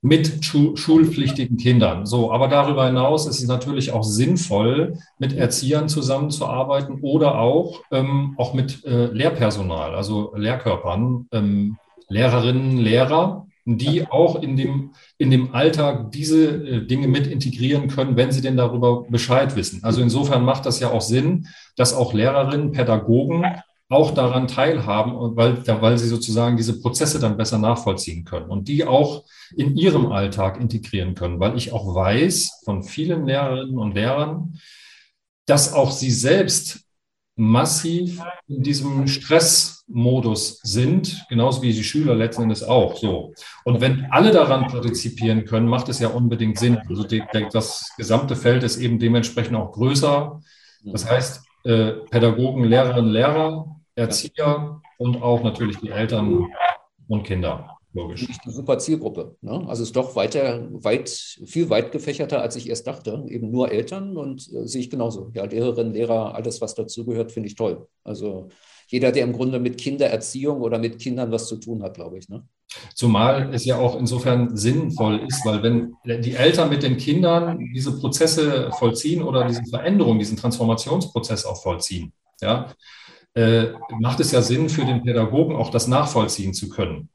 mit 0.00 0.44
schulpflichtigen 0.44 1.56
Kindern. 1.56 2.06
So, 2.06 2.30
aber 2.32 2.48
darüber 2.48 2.86
hinaus 2.86 3.26
ist 3.26 3.40
es 3.40 3.48
natürlich 3.48 3.90
auch 3.92 4.04
sinnvoll, 4.04 4.96
mit 5.18 5.32
Erziehern 5.32 5.88
zusammenzuarbeiten 5.88 7.00
oder 7.02 7.38
auch, 7.40 7.80
ähm, 7.90 8.34
auch 8.36 8.54
mit 8.54 8.84
äh, 8.84 9.06
Lehrpersonal, 9.06 9.94
also 9.94 10.32
Lehrkörpern, 10.36 11.26
ähm, 11.32 11.78
Lehrerinnen, 12.08 12.78
Lehrer, 12.78 13.46
die 13.76 14.06
auch 14.08 14.40
in 14.40 14.56
dem, 14.56 14.92
in 15.18 15.30
dem 15.30 15.54
Alltag 15.54 16.12
diese 16.12 16.46
äh, 16.46 16.86
Dinge 16.86 17.08
mit 17.08 17.26
integrieren 17.26 17.88
können, 17.88 18.16
wenn 18.16 18.32
sie 18.32 18.40
denn 18.40 18.56
darüber 18.56 19.02
Bescheid 19.10 19.56
wissen. 19.56 19.82
Also 19.82 20.00
insofern 20.00 20.44
macht 20.44 20.64
das 20.64 20.80
ja 20.80 20.90
auch 20.90 21.02
Sinn, 21.02 21.48
dass 21.76 21.92
auch 21.92 22.14
Lehrerinnen, 22.14 22.72
Pädagogen 22.72 23.44
auch 23.90 24.10
daran 24.10 24.48
teilhaben, 24.48 25.36
weil, 25.36 25.66
weil 25.66 25.98
sie 25.98 26.08
sozusagen 26.08 26.56
diese 26.56 26.80
Prozesse 26.80 27.18
dann 27.18 27.38
besser 27.38 27.58
nachvollziehen 27.58 28.24
können 28.24 28.50
und 28.50 28.68
die 28.68 28.84
auch 28.84 29.24
in 29.56 29.76
ihrem 29.76 30.12
Alltag 30.12 30.60
integrieren 30.60 31.14
können, 31.14 31.40
weil 31.40 31.56
ich 31.56 31.72
auch 31.72 31.94
weiß 31.94 32.62
von 32.64 32.82
vielen 32.82 33.26
Lehrerinnen 33.26 33.78
und 33.78 33.94
Lehrern, 33.94 34.58
dass 35.46 35.72
auch 35.72 35.90
sie 35.90 36.10
selbst 36.10 36.84
massiv 37.34 38.20
in 38.48 38.62
diesem 38.62 39.06
Stressmodus 39.06 40.60
sind, 40.64 41.24
genauso 41.30 41.62
wie 41.62 41.72
die 41.72 41.84
Schüler 41.84 42.14
letzten 42.14 42.42
Endes 42.42 42.64
auch. 42.64 42.96
So. 42.96 43.32
Und 43.64 43.80
wenn 43.80 44.06
alle 44.10 44.32
daran 44.32 44.66
partizipieren 44.66 45.44
können, 45.44 45.68
macht 45.68 45.88
es 45.88 46.00
ja 46.00 46.08
unbedingt 46.08 46.58
Sinn. 46.58 46.78
Also 46.88 47.04
die, 47.04 47.22
das 47.52 47.92
gesamte 47.96 48.34
Feld 48.34 48.64
ist 48.64 48.78
eben 48.78 48.98
dementsprechend 48.98 49.56
auch 49.56 49.72
größer. 49.72 50.40
Das 50.84 51.08
heißt, 51.08 51.44
äh, 51.64 51.92
Pädagogen, 52.10 52.64
Lehrerinnen, 52.64 53.12
Lehrer, 53.12 53.77
Erzieher 53.98 54.80
und 54.98 55.22
auch 55.22 55.42
natürlich 55.42 55.78
die 55.78 55.90
Eltern 55.90 56.46
und 57.08 57.22
Kinder. 57.24 57.78
Logisch. 57.94 58.26
Eine 58.44 58.52
super 58.52 58.78
Zielgruppe. 58.78 59.36
Ne? 59.40 59.64
Also 59.66 59.82
ist 59.82 59.96
doch 59.96 60.14
weiter, 60.14 60.68
weit, 60.70 61.08
viel 61.08 61.70
weit 61.70 61.90
gefächerter, 61.90 62.42
als 62.42 62.54
ich 62.56 62.68
erst 62.68 62.86
dachte. 62.86 63.24
Eben 63.28 63.50
nur 63.50 63.72
Eltern 63.72 64.16
und 64.16 64.46
äh, 64.52 64.66
sehe 64.66 64.82
ich 64.82 64.90
genauso. 64.90 65.30
Ja, 65.34 65.44
Lehrerinnen, 65.44 65.94
Lehrer, 65.94 66.34
alles, 66.34 66.60
was 66.60 66.74
dazugehört, 66.74 67.32
finde 67.32 67.48
ich 67.48 67.54
toll. 67.54 67.88
Also 68.04 68.48
jeder, 68.88 69.10
der 69.10 69.24
im 69.24 69.32
Grunde 69.32 69.58
mit 69.58 69.78
Kindererziehung 69.78 70.60
oder 70.60 70.78
mit 70.78 70.98
Kindern 70.98 71.32
was 71.32 71.48
zu 71.48 71.56
tun 71.56 71.82
hat, 71.82 71.94
glaube 71.94 72.18
ich. 72.18 72.28
Ne? 72.28 72.46
Zumal 72.94 73.54
es 73.54 73.64
ja 73.64 73.78
auch 73.78 73.98
insofern 73.98 74.54
sinnvoll 74.56 75.20
ist, 75.26 75.44
weil 75.46 75.62
wenn 75.62 75.94
die 76.22 76.34
Eltern 76.34 76.68
mit 76.68 76.82
den 76.82 76.98
Kindern 76.98 77.58
diese 77.74 77.98
Prozesse 77.98 78.70
vollziehen 78.78 79.22
oder 79.22 79.46
diese 79.46 79.64
Veränderung, 79.64 80.18
diesen 80.18 80.36
Transformationsprozess 80.36 81.46
auch 81.46 81.62
vollziehen, 81.62 82.12
ja, 82.40 82.72
äh, 83.38 83.72
macht 84.00 84.18
es 84.20 84.32
ja 84.32 84.42
Sinn 84.42 84.68
für 84.68 84.84
den 84.84 85.02
Pädagogen 85.02 85.54
auch 85.54 85.70
das 85.70 85.86
nachvollziehen 85.86 86.54
zu 86.54 86.68
können. 86.68 87.08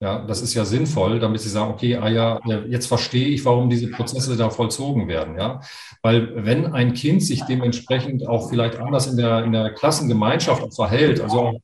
Ja, 0.00 0.24
das 0.24 0.42
ist 0.42 0.54
ja 0.54 0.64
sinnvoll, 0.64 1.20
damit 1.20 1.40
sie 1.40 1.48
sagen, 1.48 1.72
okay, 1.72 1.96
ah 1.96 2.08
ja, 2.08 2.40
jetzt 2.68 2.86
verstehe 2.86 3.28
ich, 3.28 3.44
warum 3.44 3.70
diese 3.70 3.88
Prozesse 3.88 4.36
da 4.36 4.50
vollzogen 4.50 5.06
werden. 5.06 5.36
Ja, 5.38 5.60
weil 6.02 6.44
wenn 6.44 6.66
ein 6.66 6.92
Kind 6.92 7.22
sich 7.22 7.42
dementsprechend 7.42 8.26
auch 8.26 8.50
vielleicht 8.50 8.76
anders 8.76 9.06
in 9.06 9.16
der, 9.16 9.44
in 9.44 9.52
der 9.52 9.72
Klassengemeinschaft 9.74 10.74
verhält, 10.74 11.20
also 11.20 11.40
auch 11.40 11.60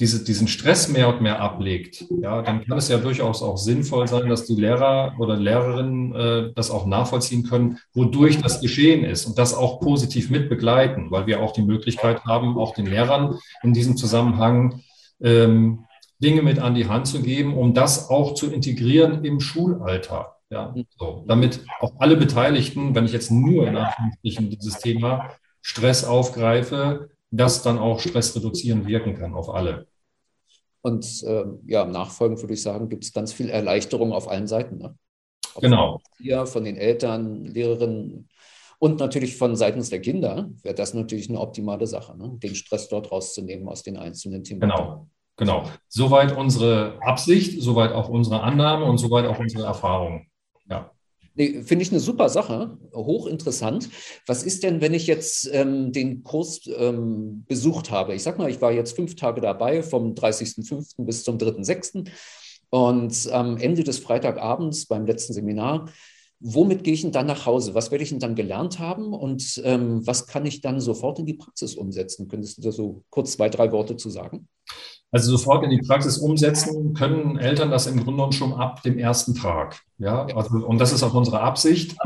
diese, 0.00 0.24
diesen 0.24 0.48
Stress 0.48 0.88
mehr 0.88 1.08
und 1.08 1.20
mehr 1.20 1.40
ablegt, 1.40 2.06
ja, 2.22 2.40
dann 2.42 2.64
kann 2.64 2.78
es 2.78 2.88
ja 2.88 2.96
durchaus 2.98 3.42
auch 3.42 3.58
sinnvoll 3.58 4.08
sein, 4.08 4.28
dass 4.28 4.46
die 4.46 4.54
Lehrer 4.54 5.14
oder 5.18 5.36
Lehrerinnen 5.36 6.14
äh, 6.14 6.52
das 6.54 6.70
auch 6.70 6.86
nachvollziehen 6.86 7.44
können, 7.44 7.78
wodurch 7.92 8.40
das 8.40 8.60
geschehen 8.60 9.04
ist 9.04 9.26
und 9.26 9.38
das 9.38 9.54
auch 9.54 9.78
positiv 9.80 10.30
mit 10.30 10.48
begleiten, 10.48 11.10
weil 11.10 11.26
wir 11.26 11.42
auch 11.42 11.52
die 11.52 11.62
Möglichkeit 11.62 12.24
haben, 12.24 12.56
auch 12.56 12.74
den 12.74 12.86
Lehrern 12.86 13.38
in 13.62 13.74
diesem 13.74 13.96
Zusammenhang 13.96 14.80
ähm, 15.20 15.84
Dinge 16.18 16.42
mit 16.42 16.58
an 16.58 16.74
die 16.74 16.88
Hand 16.88 17.06
zu 17.06 17.22
geben, 17.22 17.56
um 17.56 17.74
das 17.74 18.08
auch 18.08 18.34
zu 18.34 18.50
integrieren 18.50 19.24
im 19.24 19.40
Schulalltag. 19.40 20.34
Ja, 20.50 20.74
so, 20.98 21.24
damit 21.28 21.60
auch 21.78 21.92
alle 21.98 22.16
Beteiligten, 22.16 22.94
wenn 22.94 23.04
ich 23.04 23.12
jetzt 23.12 23.30
nur 23.30 23.68
in 23.68 23.76
Anführungsstrichen 23.76 24.50
dieses 24.50 24.78
Thema 24.78 25.30
Stress 25.62 26.04
aufgreife, 26.04 27.10
das 27.30 27.62
dann 27.62 27.78
auch 27.78 28.00
stressreduzierend 28.00 28.86
wirken 28.86 29.14
kann 29.14 29.34
auf 29.34 29.54
alle. 29.54 29.86
Und 30.82 31.22
äh, 31.24 31.44
ja, 31.66 31.84
nachfolgend 31.84 32.40
würde 32.40 32.54
ich 32.54 32.62
sagen, 32.62 32.88
gibt 32.88 33.04
es 33.04 33.12
ganz 33.12 33.32
viel 33.32 33.50
Erleichterung 33.50 34.12
auf 34.12 34.28
allen 34.28 34.46
Seiten. 34.46 34.78
Ne? 34.78 34.96
genau. 35.60 36.00
Hier 36.18 36.46
von 36.46 36.64
den 36.64 36.76
Eltern, 36.76 37.44
Lehrerinnen 37.44 38.28
und 38.78 38.98
natürlich 38.98 39.36
von 39.36 39.56
seitens 39.56 39.90
der 39.90 40.00
Kinder 40.00 40.48
wäre 40.62 40.74
das 40.74 40.94
natürlich 40.94 41.28
eine 41.28 41.38
optimale 41.38 41.86
Sache, 41.86 42.16
ne? 42.16 42.30
den 42.42 42.54
Stress 42.54 42.88
dort 42.88 43.12
rauszunehmen 43.12 43.68
aus 43.68 43.82
den 43.82 43.98
einzelnen 43.98 44.42
Themen. 44.42 44.60
Genau. 44.60 45.06
Genau. 45.36 45.64
Soweit 45.88 46.36
unsere 46.36 46.98
Absicht, 47.00 47.62
soweit 47.62 47.92
auch 47.92 48.10
unsere 48.10 48.42
Annahme 48.42 48.84
und 48.84 48.98
soweit 48.98 49.26
auch 49.26 49.38
unsere 49.38 49.64
Erfahrung. 49.64 50.26
Ja. 50.68 50.90
Nee, 51.40 51.62
Finde 51.62 51.82
ich 51.82 51.90
eine 51.90 52.00
super 52.00 52.28
Sache, 52.28 52.76
hochinteressant. 52.94 53.88
Was 54.26 54.42
ist 54.42 54.62
denn, 54.62 54.82
wenn 54.82 54.92
ich 54.92 55.06
jetzt 55.06 55.48
ähm, 55.50 55.90
den 55.90 56.22
Kurs 56.22 56.60
ähm, 56.76 57.46
besucht 57.48 57.90
habe? 57.90 58.14
Ich 58.14 58.22
sag 58.22 58.36
mal, 58.36 58.50
ich 58.50 58.60
war 58.60 58.72
jetzt 58.72 58.94
fünf 58.94 59.16
Tage 59.16 59.40
dabei, 59.40 59.82
vom 59.82 60.12
30.05. 60.12 61.06
bis 61.06 61.24
zum 61.24 61.38
3.06. 61.38 62.10
Und 62.68 63.32
am 63.32 63.56
Ende 63.56 63.84
des 63.84 64.00
Freitagabends 64.00 64.84
beim 64.84 65.06
letzten 65.06 65.32
Seminar, 65.32 65.88
womit 66.40 66.84
gehe 66.84 66.92
ich 66.92 67.00
denn 67.00 67.12
dann 67.12 67.26
nach 67.26 67.46
Hause? 67.46 67.74
Was 67.74 67.90
werde 67.90 68.04
ich 68.04 68.10
denn 68.10 68.20
dann 68.20 68.34
gelernt 68.34 68.78
haben 68.78 69.14
und 69.14 69.62
ähm, 69.64 70.06
was 70.06 70.26
kann 70.26 70.44
ich 70.44 70.60
dann 70.60 70.78
sofort 70.78 71.20
in 71.20 71.24
die 71.24 71.38
Praxis 71.38 71.74
umsetzen? 71.74 72.28
Könntest 72.28 72.58
du 72.58 72.62
da 72.62 72.70
so 72.70 73.02
kurz 73.08 73.32
zwei, 73.32 73.48
drei 73.48 73.72
Worte 73.72 73.96
zu 73.96 74.10
sagen? 74.10 74.46
Also 75.12 75.36
sofort 75.36 75.64
in 75.64 75.70
die 75.70 75.82
Praxis 75.82 76.18
umsetzen 76.18 76.94
können 76.94 77.36
Eltern 77.36 77.70
das 77.70 77.86
im 77.86 78.04
Grunde 78.04 78.32
schon 78.32 78.52
ab 78.52 78.82
dem 78.82 78.98
ersten 78.98 79.34
Tag. 79.34 79.80
Ja, 79.98 80.26
also, 80.26 80.66
und 80.66 80.78
das 80.78 80.92
ist 80.92 81.02
auch 81.02 81.14
unsere 81.14 81.40
Absicht. 81.40 81.96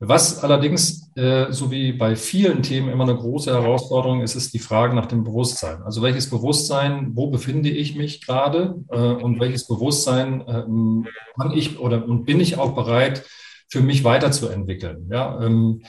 Was 0.00 0.44
allerdings, 0.44 1.10
äh, 1.16 1.46
so 1.50 1.72
wie 1.72 1.92
bei 1.92 2.14
vielen 2.14 2.62
Themen 2.62 2.88
immer 2.88 3.02
eine 3.02 3.16
große 3.16 3.52
Herausforderung 3.52 4.20
ist, 4.20 4.36
ist 4.36 4.54
die 4.54 4.60
Frage 4.60 4.94
nach 4.94 5.06
dem 5.06 5.24
Bewusstsein. 5.24 5.82
Also 5.82 6.02
welches 6.02 6.30
Bewusstsein, 6.30 7.10
wo 7.14 7.30
befinde 7.30 7.68
ich 7.68 7.96
mich 7.96 8.24
gerade 8.24 8.76
äh, 8.90 8.96
und 8.96 9.40
welches 9.40 9.66
Bewusstsein 9.66 10.44
ähm, 10.46 11.08
kann 11.36 11.50
ich 11.52 11.80
oder 11.80 12.06
und 12.06 12.26
bin 12.26 12.38
ich 12.38 12.58
auch 12.58 12.76
bereit, 12.76 13.24
für 13.68 13.80
mich 13.80 14.04
weiterzuentwickeln. 14.04 15.08
Ja, 15.10 15.40
ähm, 15.42 15.82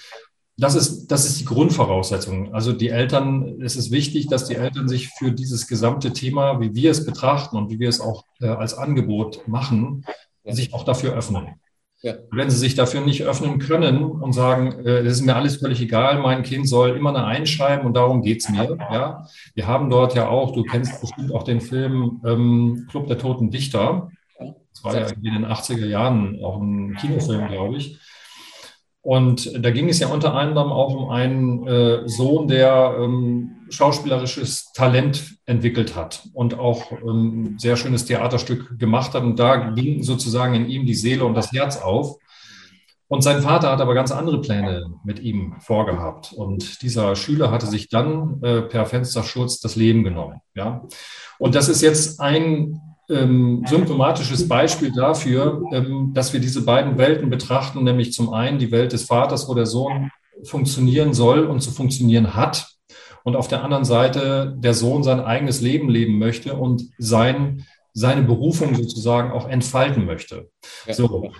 das 0.59 0.75
ist, 0.75 1.07
das 1.07 1.25
ist 1.25 1.39
die 1.39 1.45
Grundvoraussetzung. 1.45 2.53
Also 2.53 2.73
die 2.73 2.89
Eltern, 2.89 3.61
es 3.61 3.75
ist 3.75 3.91
wichtig, 3.91 4.27
dass 4.27 4.45
die 4.45 4.55
Eltern 4.55 4.87
sich 4.87 5.09
für 5.17 5.31
dieses 5.31 5.67
gesamte 5.67 6.11
Thema, 6.11 6.59
wie 6.59 6.75
wir 6.75 6.91
es 6.91 7.05
betrachten 7.05 7.57
und 7.57 7.69
wie 7.69 7.79
wir 7.79 7.89
es 7.89 8.01
auch 8.01 8.25
äh, 8.41 8.47
als 8.47 8.73
Angebot 8.73 9.47
machen, 9.47 10.05
sich 10.45 10.73
auch 10.73 10.83
dafür 10.83 11.13
öffnen. 11.13 11.47
Ja. 12.01 12.13
Wenn 12.31 12.49
sie 12.49 12.57
sich 12.57 12.75
dafür 12.75 13.01
nicht 13.01 13.23
öffnen 13.23 13.59
können 13.59 14.03
und 14.05 14.31
sagen, 14.31 14.85
äh, 14.85 14.99
es 14.99 15.19
ist 15.19 15.25
mir 15.25 15.35
alles 15.35 15.57
völlig 15.57 15.81
egal, 15.81 16.19
mein 16.19 16.43
Kind 16.43 16.67
soll 16.67 16.91
immer 16.91 17.09
eine 17.09 17.25
einschreiben 17.25 17.85
und 17.85 17.93
darum 17.93 18.21
geht 18.21 18.39
es 18.39 18.49
mir. 18.49 18.77
Ja? 18.91 19.27
Wir 19.53 19.67
haben 19.67 19.89
dort 19.89 20.15
ja 20.15 20.29
auch, 20.29 20.53
du 20.53 20.63
kennst 20.63 21.01
bestimmt 21.01 21.33
auch 21.33 21.43
den 21.43 21.59
Film 21.59 22.21
ähm, 22.25 22.87
Club 22.89 23.07
der 23.07 23.17
Toten 23.17 23.51
Dichter. 23.51 24.09
Das 24.71 24.83
war 24.83 24.97
ja 24.97 25.07
in 25.07 25.21
den 25.23 25.45
80er 25.45 25.85
Jahren 25.85 26.41
auch 26.41 26.61
ein 26.61 26.95
Kinofilm, 26.95 27.49
glaube 27.49 27.77
ich. 27.77 27.99
Und 29.01 29.63
da 29.63 29.71
ging 29.71 29.87
es 29.87 29.99
ja 29.99 30.07
unter 30.07 30.33
anderem 30.33 30.71
auch 30.71 30.93
um 30.93 31.09
einen 31.09 31.65
äh, 31.67 32.07
Sohn, 32.07 32.47
der 32.47 32.97
ähm, 32.99 33.55
schauspielerisches 33.69 34.73
Talent 34.73 35.37
entwickelt 35.45 35.95
hat 35.95 36.27
und 36.33 36.59
auch 36.59 36.91
ein 36.91 37.07
ähm, 37.07 37.55
sehr 37.57 37.77
schönes 37.77 38.05
Theaterstück 38.05 38.77
gemacht 38.77 39.13
hat. 39.13 39.23
Und 39.23 39.39
da 39.39 39.69
ging 39.71 40.03
sozusagen 40.03 40.53
in 40.53 40.67
ihm 40.67 40.85
die 40.85 40.95
Seele 40.95 41.23
und 41.23 41.33
das 41.33 41.51
Herz 41.53 41.77
auf. 41.77 42.17
Und 43.07 43.23
sein 43.23 43.41
Vater 43.41 43.71
hat 43.71 43.81
aber 43.81 43.95
ganz 43.95 44.11
andere 44.11 44.39
Pläne 44.41 44.85
mit 45.03 45.19
ihm 45.19 45.55
vorgehabt. 45.61 46.31
Und 46.33 46.83
dieser 46.83 47.15
Schüler 47.15 47.49
hatte 47.49 47.65
sich 47.65 47.89
dann 47.89 48.43
äh, 48.43 48.61
per 48.61 48.85
Fensterschutz 48.85 49.59
das 49.61 49.75
Leben 49.75 50.03
genommen. 50.03 50.41
Ja. 50.53 50.85
Und 51.39 51.55
das 51.55 51.69
ist 51.69 51.81
jetzt 51.81 52.19
ein 52.19 52.79
ähm, 53.09 53.63
symptomatisches 53.67 54.47
Beispiel 54.47 54.91
dafür, 54.91 55.63
ähm, 55.71 56.11
dass 56.13 56.33
wir 56.33 56.39
diese 56.39 56.63
beiden 56.63 56.97
Welten 56.97 57.29
betrachten, 57.29 57.83
nämlich 57.83 58.13
zum 58.13 58.33
einen 58.33 58.59
die 58.59 58.71
Welt 58.71 58.93
des 58.93 59.05
Vaters, 59.05 59.49
wo 59.49 59.53
der 59.53 59.65
Sohn 59.65 60.11
funktionieren 60.43 61.13
soll 61.13 61.45
und 61.45 61.61
zu 61.61 61.71
funktionieren 61.71 62.35
hat, 62.35 62.79
und 63.23 63.35
auf 63.35 63.47
der 63.47 63.63
anderen 63.63 63.85
Seite 63.85 64.55
der 64.57 64.73
Sohn 64.73 65.03
sein 65.03 65.19
eigenes 65.19 65.61
Leben 65.61 65.89
leben 65.89 66.17
möchte 66.17 66.55
und 66.55 66.89
sein, 66.97 67.65
seine 67.93 68.23
Berufung 68.23 68.75
sozusagen 68.75 69.31
auch 69.31 69.47
entfalten 69.47 70.05
möchte. 70.05 70.49
So. 70.89 71.31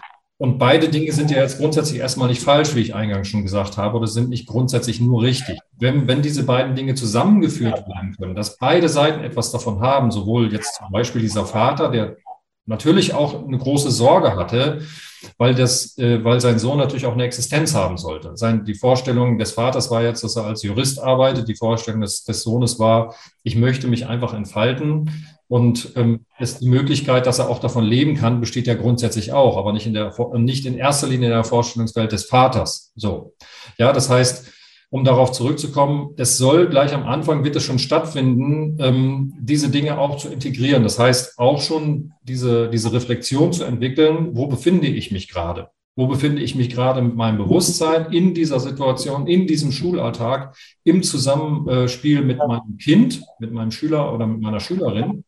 Und 0.42 0.58
beide 0.58 0.88
Dinge 0.88 1.12
sind 1.12 1.32
ja 1.32 1.42
jetzt 1.42 1.58
grundsätzlich 1.58 2.00
erstmal 2.00 2.30
nicht 2.30 2.42
falsch, 2.42 2.74
wie 2.74 2.80
ich 2.80 2.96
eingangs 2.96 3.28
schon 3.28 3.44
gesagt 3.44 3.76
habe, 3.76 3.98
oder 3.98 4.08
sind 4.08 4.30
nicht 4.30 4.48
grundsätzlich 4.48 5.02
nur 5.02 5.22
richtig. 5.22 5.60
Wenn, 5.78 6.08
wenn 6.08 6.22
diese 6.22 6.44
beiden 6.44 6.76
Dinge 6.76 6.96
zusammengeführt 6.96 7.86
werden 7.86 8.16
können, 8.18 8.36
dass 8.36 8.58
beide 8.58 8.88
Seiten 8.88 9.22
etwas 9.22 9.52
davon 9.52 9.82
haben, 9.82 10.12
sowohl 10.12 10.54
jetzt 10.54 10.76
zum 10.76 10.94
Beispiel 10.94 11.22
dieser 11.22 11.46
Vater, 11.46 11.92
der 11.92 12.16
natürlich 12.66 13.14
auch 13.14 13.46
eine 13.46 13.58
große 13.58 13.92
Sorge 13.92 14.38
hatte, 14.38 14.82
weil, 15.38 15.56
das, 15.56 15.98
äh, 15.98 16.24
weil 16.24 16.40
sein 16.40 16.58
Sohn 16.58 16.78
natürlich 16.78 17.06
auch 17.06 17.14
eine 17.14 17.26
Existenz 17.26 17.76
haben 17.76 17.98
sollte. 17.98 18.38
Sein, 18.38 18.64
die 18.64 18.76
Vorstellung 18.76 19.40
des 19.40 19.52
Vaters 19.52 19.92
war 19.92 20.04
jetzt, 20.04 20.24
dass 20.24 20.38
er 20.38 20.46
als 20.46 20.64
Jurist 20.64 21.02
arbeitet. 21.02 21.50
Die 21.50 21.56
Vorstellung 21.56 22.00
des, 22.00 22.24
des 22.24 22.44
Sohnes 22.44 22.80
war, 22.80 23.14
ich 23.44 23.58
möchte 23.58 23.88
mich 23.88 24.08
einfach 24.08 24.34
entfalten. 24.34 25.12
Und 25.50 25.94
ähm, 25.96 26.26
ist 26.38 26.62
die 26.62 26.70
Möglichkeit, 26.70 27.26
dass 27.26 27.40
er 27.40 27.50
auch 27.50 27.60
davon 27.60 27.84
leben 27.84 28.16
kann, 28.16 28.40
besteht 28.40 28.68
ja 28.68 28.76
grundsätzlich 28.76 29.34
auch, 29.34 29.58
aber 29.58 29.74
nicht 29.74 29.88
in 29.88 29.96
der 29.96 30.14
nicht 30.34 30.66
in 30.68 30.78
erster 30.78 31.08
Linie 31.08 31.30
in 31.30 31.34
der 31.34 31.44
Vorstellungswelt 31.44 32.12
des 32.12 32.26
Vaters. 32.26 32.92
So, 32.96 33.34
ja, 33.80 33.92
das 33.92 34.12
heißt, 34.12 34.52
um 34.92 35.04
darauf 35.04 35.32
zurückzukommen, 35.32 36.12
es 36.18 36.38
soll 36.38 36.68
gleich 36.68 36.94
am 36.94 37.04
Anfang, 37.04 37.44
wird 37.44 37.56
es 37.56 37.64
schon 37.64 37.80
stattfinden, 37.80 38.78
ähm, 38.80 39.34
diese 39.40 39.70
Dinge 39.70 40.00
auch 40.00 40.18
zu 40.18 40.30
integrieren. 40.30 40.84
Das 40.84 41.00
heißt, 41.00 41.40
auch 41.40 41.62
schon 41.62 42.12
diese, 42.24 42.70
diese 42.70 42.92
Reflexion 42.92 43.52
zu 43.52 43.64
entwickeln, 43.64 44.30
wo 44.34 44.48
befinde 44.48 44.88
ich 44.88 45.12
mich 45.12 45.30
gerade? 45.30 45.70
Wo 45.96 46.08
befinde 46.08 46.42
ich 46.42 46.56
mich 46.56 46.70
gerade 46.70 47.02
mit 47.02 47.16
meinem 47.16 47.38
Bewusstsein 47.38 48.12
in 48.12 48.34
dieser 48.34 48.60
Situation, 48.60 49.28
in 49.28 49.48
diesem 49.48 49.72
Schulalltag, 49.72 50.56
im 50.84 51.04
Zusammenspiel 51.04 52.22
mit 52.22 52.38
meinem 52.38 52.78
Kind, 52.78 53.22
mit 53.40 53.52
meinem 53.52 53.72
Schüler 53.72 54.14
oder 54.14 54.26
mit 54.26 54.42
meiner 54.42 54.60
Schülerin? 54.60 55.24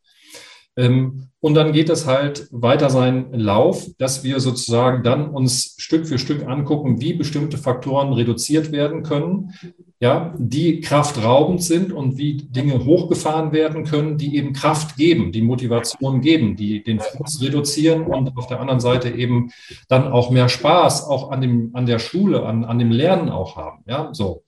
Ähm, 0.76 1.28
und 1.40 1.54
dann 1.54 1.72
geht 1.72 1.90
es 1.90 2.06
halt 2.06 2.46
weiter 2.52 2.88
seinen 2.88 3.34
Lauf, 3.34 3.88
dass 3.98 4.22
wir 4.22 4.38
sozusagen 4.38 5.02
dann 5.02 5.28
uns 5.28 5.74
Stück 5.76 6.06
für 6.06 6.18
Stück 6.18 6.46
angucken, 6.46 7.00
wie 7.00 7.14
bestimmte 7.14 7.58
Faktoren 7.58 8.12
reduziert 8.12 8.70
werden 8.70 9.02
können, 9.02 9.52
ja, 9.98 10.34
die 10.38 10.80
kraftraubend 10.80 11.62
sind 11.62 11.92
und 11.92 12.16
wie 12.16 12.36
Dinge 12.36 12.84
hochgefahren 12.84 13.52
werden 13.52 13.84
können, 13.84 14.18
die 14.18 14.36
eben 14.36 14.52
Kraft 14.52 14.96
geben, 14.96 15.32
die 15.32 15.42
Motivation 15.42 16.20
geben, 16.20 16.54
die 16.54 16.82
den 16.84 17.00
Frust 17.00 17.42
reduzieren 17.42 18.06
und 18.06 18.36
auf 18.36 18.46
der 18.46 18.60
anderen 18.60 18.80
Seite 18.80 19.10
eben 19.10 19.50
dann 19.88 20.06
auch 20.06 20.30
mehr 20.30 20.48
Spaß 20.48 21.08
auch 21.08 21.32
an 21.32 21.40
dem, 21.40 21.70
an 21.74 21.86
der 21.86 21.98
Schule, 21.98 22.46
an, 22.46 22.64
an 22.64 22.78
dem 22.78 22.92
Lernen 22.92 23.30
auch 23.30 23.56
haben, 23.56 23.82
ja, 23.86 24.10
so. 24.12 24.44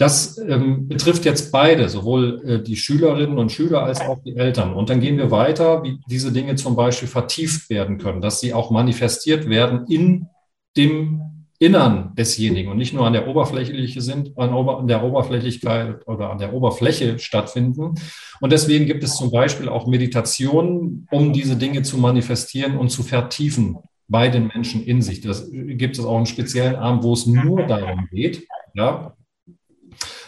Das 0.00 0.38
ähm, 0.38 0.88
betrifft 0.88 1.26
jetzt 1.26 1.52
beide, 1.52 1.90
sowohl 1.90 2.40
äh, 2.46 2.62
die 2.62 2.76
Schülerinnen 2.76 3.36
und 3.36 3.52
Schüler 3.52 3.82
als 3.82 4.00
auch 4.00 4.18
die 4.24 4.34
Eltern. 4.34 4.72
Und 4.72 4.88
dann 4.88 4.98
gehen 4.98 5.18
wir 5.18 5.30
weiter, 5.30 5.82
wie 5.82 5.98
diese 6.08 6.32
Dinge 6.32 6.54
zum 6.54 6.74
Beispiel 6.74 7.06
vertieft 7.06 7.68
werden 7.68 7.98
können, 7.98 8.22
dass 8.22 8.40
sie 8.40 8.54
auch 8.54 8.70
manifestiert 8.70 9.46
werden 9.46 9.84
in 9.88 10.28
dem 10.74 11.44
Innern 11.58 12.14
desjenigen 12.16 12.70
und 12.70 12.78
nicht 12.78 12.94
nur 12.94 13.06
an 13.06 13.12
der 13.12 13.28
Oberfläche 13.28 14.00
sind, 14.00 14.38
an, 14.38 14.86
der 14.86 15.04
Oberflächlichkeit 15.04 16.08
oder 16.08 16.30
an 16.30 16.38
der 16.38 16.54
Oberfläche 16.54 17.18
stattfinden. 17.18 17.96
Und 18.40 18.52
deswegen 18.52 18.86
gibt 18.86 19.04
es 19.04 19.16
zum 19.16 19.30
Beispiel 19.30 19.68
auch 19.68 19.86
Meditationen, 19.86 21.06
um 21.10 21.34
diese 21.34 21.56
Dinge 21.56 21.82
zu 21.82 21.98
manifestieren 21.98 22.78
und 22.78 22.88
zu 22.88 23.02
vertiefen 23.02 23.76
bei 24.08 24.30
den 24.30 24.46
Menschen 24.46 24.82
in 24.82 25.02
sich. 25.02 25.20
Das 25.20 25.50
gibt 25.52 25.98
es 25.98 26.06
auch 26.06 26.16
einen 26.16 26.24
speziellen 26.24 26.76
Arm, 26.76 27.02
wo 27.02 27.12
es 27.12 27.26
nur 27.26 27.66
darum 27.66 28.08
geht, 28.10 28.46
ja, 28.72 29.14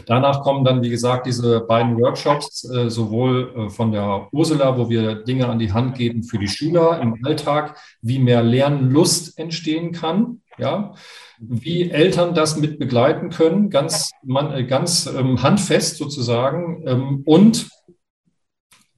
Danach 0.07 0.43
kommen 0.43 0.65
dann, 0.65 0.83
wie 0.83 0.91
gesagt, 0.91 1.27
diese 1.27 1.61
beiden 1.61 1.99
Workshops, 2.01 2.69
äh, 2.69 2.91
sowohl 2.91 3.55
äh, 3.57 3.71
von 3.71 3.93
der 3.93 4.29
Ursula, 4.33 4.77
wo 4.77 4.89
wir 4.89 5.17
Dinge 5.17 5.49
an 5.49 5.59
die 5.59 5.73
Hand 5.73 5.97
geben 5.97 6.23
für 6.23 6.39
die 6.39 6.49
Schüler 6.49 7.01
im 7.01 7.25
Alltag, 7.25 7.79
wie 8.01 8.19
mehr 8.19 8.43
Lernlust 8.43 9.39
entstehen 9.39 9.93
kann, 9.93 10.41
ja, 10.59 10.95
wie 11.39 11.91
Eltern 11.91 12.35
das 12.35 12.57
mit 12.57 12.79
begleiten 12.79 13.31
können, 13.31 13.71
ganz, 13.71 14.11
man, 14.23 14.53
äh, 14.53 14.65
ganz 14.65 15.07
ähm, 15.07 15.43
handfest 15.43 15.97
sozusagen, 15.97 16.83
ähm, 16.87 17.23
und 17.25 17.69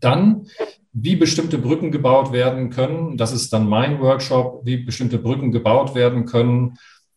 dann 0.01 0.47
wie 0.93 1.17
bestimmte 1.17 1.59
Brücken 1.59 1.91
gebaut 1.91 2.33
werden 2.33 2.71
können. 2.71 3.17
Das 3.17 3.33
ist 3.33 3.53
dann 3.53 3.69
mein 3.69 4.01
Workshop, 4.01 4.61
wie 4.65 4.77
bestimmte 4.77 5.19
Brücken 5.19 5.51
gebaut 5.51 5.95
werden 5.95 6.25
können, 6.25 6.77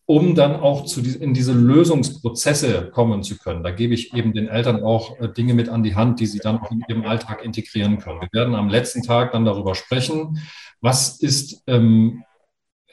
um 0.10 0.36
dann 0.36 0.56
auch 0.56 0.86
zu 0.86 1.02
in 1.02 1.34
diese 1.34 1.52
Lösungsprozesse 1.52 2.89
kommen 2.91 3.24
zu 3.24 3.38
können. 3.38 3.62
Da 3.62 3.72
gebe 3.72 3.93
ich 3.93 4.13
eben 4.13 4.34
den 4.34 4.48
Eltern 4.48 4.82
auch 4.82 5.20
äh, 5.20 5.28
Dinge 5.28 5.54
mit 5.54 5.67
an 5.67 5.84
die 5.84 5.96
Hand, 5.96 6.22
die 6.22 6.26
sie 6.26 6.39
dann 6.39 6.60
auch 6.60 6.72
in 6.72 6.82
ihrem 6.88 7.06
Alltag 7.06 7.43
integrieren 7.43 8.00
können. 8.00 8.22
Wir 8.22 8.30
werden 8.32 8.56
am 8.56 8.70
letzten 8.70 9.04
Tag 9.04 9.34
dann 9.34 9.43
darüber 9.43 9.76
sprechen, 9.76 10.39
was 10.80 11.20
ist, 11.20 11.62
ähm, 11.67 12.24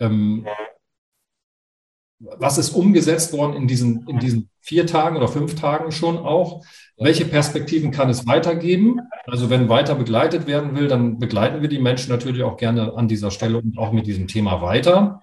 ähm, 0.00 0.48
was 2.18 2.58
ist 2.58 2.70
umgesetzt 2.70 3.32
worden 3.32 3.54
in 3.54 3.68
diesen, 3.68 4.08
in 4.08 4.18
diesen 4.18 4.50
vier 4.60 4.84
Tagen 4.84 5.16
oder 5.16 5.28
fünf 5.28 5.54
Tagen 5.54 5.92
schon 5.92 6.18
auch. 6.18 6.64
Welche 6.96 7.26
Perspektiven 7.26 7.92
kann 7.92 8.10
es 8.10 8.26
weitergeben? 8.26 9.00
Also 9.26 9.50
wenn 9.50 9.68
weiter 9.68 9.94
begleitet 9.94 10.48
werden 10.48 10.74
will, 10.74 10.88
dann 10.88 11.20
begleiten 11.20 11.62
wir 11.62 11.68
die 11.68 11.78
Menschen 11.78 12.10
natürlich 12.10 12.42
auch 12.42 12.56
gerne 12.56 12.94
an 12.96 13.06
dieser 13.06 13.30
Stelle 13.30 13.58
und 13.58 13.78
auch 13.78 13.92
mit 13.92 14.08
diesem 14.08 14.26
Thema 14.26 14.62
weiter. 14.62 15.20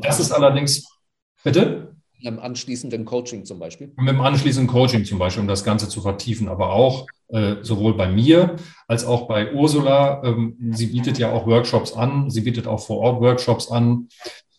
Das 0.00 0.20
ist 0.20 0.32
allerdings 0.32 0.97
Bitte? 1.44 1.94
Mit 2.18 2.26
dem 2.26 2.38
anschließenden 2.40 3.04
Coaching 3.04 3.44
zum 3.44 3.58
Beispiel. 3.60 3.92
Mit 3.96 4.08
dem 4.08 4.20
anschließenden 4.20 4.68
Coaching 4.68 5.04
zum 5.04 5.18
Beispiel, 5.18 5.42
um 5.42 5.48
das 5.48 5.62
Ganze 5.62 5.88
zu 5.88 6.00
vertiefen, 6.00 6.48
aber 6.48 6.72
auch 6.72 7.06
äh, 7.28 7.56
sowohl 7.62 7.94
bei 7.94 8.08
mir 8.08 8.56
als 8.88 9.04
auch 9.04 9.28
bei 9.28 9.52
Ursula. 9.54 10.22
Ähm, 10.24 10.56
sie 10.72 10.86
bietet 10.86 11.18
ja 11.18 11.30
auch 11.32 11.46
Workshops 11.46 11.92
an, 11.92 12.28
sie 12.30 12.40
bietet 12.40 12.66
auch 12.66 12.80
vor 12.80 12.98
Ort 12.98 13.20
Workshops 13.20 13.70
an. 13.70 14.08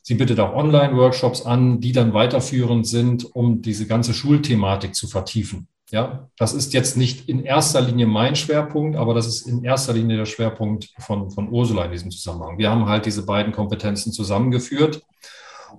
Sie 0.02 0.16
bietet 0.16 0.40
auch 0.40 0.56
Online-Workshops 0.56 1.44
an, 1.44 1.82
die 1.82 1.92
dann 1.92 2.14
weiterführend 2.14 2.88
sind, 2.88 3.26
um 3.36 3.62
diese 3.62 3.86
ganze 3.86 4.14
Schulthematik 4.14 4.96
zu 4.96 5.08
vertiefen. 5.08 5.68
Ja, 5.92 6.30
das 6.38 6.54
ist 6.54 6.74
jetzt 6.74 6.98
nicht 6.98 7.28
in 7.30 7.44
erster 7.44 7.82
Linie 7.82 8.08
mein 8.08 8.36
Schwerpunkt, 8.36 8.96
aber 8.96 9.14
das 9.14 9.28
ist 9.28 9.48
in 9.48 9.64
erster 9.64 9.94
Linie 9.94 10.18
der 10.18 10.26
Schwerpunkt 10.26 10.90
von, 11.00 11.30
von 11.30 11.50
Ursula 11.50 11.86
in 11.86 11.92
diesem 11.92 12.12
Zusammenhang. 12.12 12.58
Wir 12.58 12.72
haben 12.72 12.88
halt 12.88 13.06
diese 13.06 13.26
beiden 13.26 13.52
Kompetenzen 13.52 14.12
zusammengeführt 14.12 15.02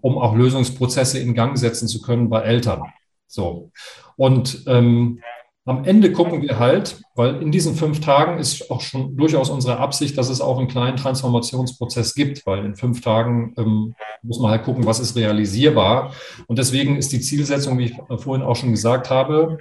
um 0.00 0.18
auch 0.18 0.34
Lösungsprozesse 0.34 1.18
in 1.18 1.34
Gang 1.34 1.58
setzen 1.58 1.88
zu 1.88 2.00
können 2.00 2.28
bei 2.28 2.42
Eltern. 2.42 2.82
So. 3.26 3.70
Und 4.16 4.64
ähm, 4.66 5.20
am 5.66 5.84
Ende 5.84 6.12
gucken 6.12 6.42
wir 6.42 6.58
halt, 6.58 7.00
weil 7.14 7.40
in 7.42 7.52
diesen 7.52 7.74
fünf 7.74 8.00
Tagen 8.00 8.38
ist 8.38 8.70
auch 8.70 8.80
schon 8.80 9.16
durchaus 9.16 9.50
unsere 9.50 9.78
Absicht, 9.78 10.16
dass 10.18 10.28
es 10.28 10.40
auch 10.40 10.58
einen 10.58 10.68
kleinen 10.68 10.96
Transformationsprozess 10.96 12.14
gibt, 12.14 12.46
weil 12.46 12.64
in 12.64 12.76
fünf 12.76 13.02
Tagen 13.02 13.54
ähm, 13.58 13.94
muss 14.22 14.40
man 14.40 14.50
halt 14.50 14.64
gucken, 14.64 14.86
was 14.86 15.00
ist 15.00 15.16
realisierbar. 15.16 16.12
Und 16.46 16.58
deswegen 16.58 16.96
ist 16.96 17.12
die 17.12 17.20
Zielsetzung, 17.20 17.78
wie 17.78 17.84
ich 17.84 17.96
vorhin 18.18 18.44
auch 18.44 18.56
schon 18.56 18.72
gesagt 18.72 19.10
habe, 19.10 19.58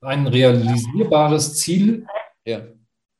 ein 0.00 0.26
realisierbares 0.26 1.56
Ziel 1.56 2.06
ja. 2.46 2.60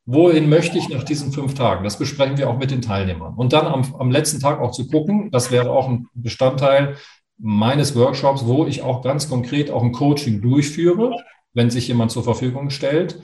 Wohin 0.09 0.49
möchte 0.49 0.79
ich 0.79 0.89
nach 0.89 1.03
diesen 1.03 1.33
fünf 1.33 1.55
Tagen? 1.55 1.83
Das 1.83 1.99
besprechen 1.99 2.39
wir 2.39 2.49
auch 2.49 2.59
mit 2.59 2.71
den 2.71 2.81
Teilnehmern. 2.81 3.35
Und 3.35 3.53
dann 3.53 3.67
am, 3.67 3.95
am 3.99 4.11
letzten 4.11 4.39
Tag 4.39 4.61
auch 4.61 4.71
zu 4.71 4.87
gucken, 4.87 5.31
das 5.33 5.51
wäre 5.51 5.71
auch 5.71 5.89
ein 5.89 6.07
Bestandteil 6.15 6.97
meines 7.39 7.97
Workshops, 7.97 8.47
wo 8.47 8.67
ich 8.67 8.83
auch 8.83 9.03
ganz 9.03 9.29
konkret 9.29 9.71
auch 9.71 9.83
ein 9.83 9.93
Coaching 9.93 10.41
durchführe, 10.41 11.11
wenn 11.55 11.71
sich 11.71 11.89
jemand 11.89 12.13
zur 12.13 12.23
Verfügung 12.23 12.71
stellt. 12.71 13.21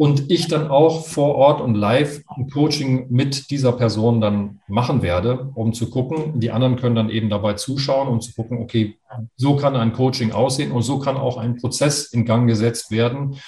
und 0.00 0.30
ich 0.30 0.46
dann 0.46 0.68
auch 0.68 1.06
vor 1.06 1.34
Ort 1.34 1.60
und 1.60 1.74
live 1.74 2.22
ein 2.28 2.48
Coaching 2.48 3.08
mit 3.10 3.50
dieser 3.50 3.72
Person 3.72 4.20
dann 4.20 4.60
machen 4.68 5.02
werde, 5.02 5.50
um 5.56 5.72
zu 5.72 5.90
gucken. 5.90 6.38
Die 6.38 6.52
anderen 6.52 6.76
können 6.76 6.94
dann 6.94 7.10
eben 7.10 7.28
dabei 7.28 7.54
zuschauen 7.54 8.06
und 8.06 8.22
zu 8.22 8.32
gucken, 8.32 8.62
okay, 8.62 8.96
so 9.34 9.56
kann 9.56 9.74
ein 9.74 9.92
Coaching 9.92 10.30
aussehen 10.30 10.70
und 10.70 10.82
so 10.82 11.00
kann 11.00 11.16
auch 11.16 11.36
ein 11.36 11.56
Prozess 11.56 12.12
in 12.12 12.24
Gang 12.24 12.46
gesetzt 12.46 12.92
werden, 12.92 13.40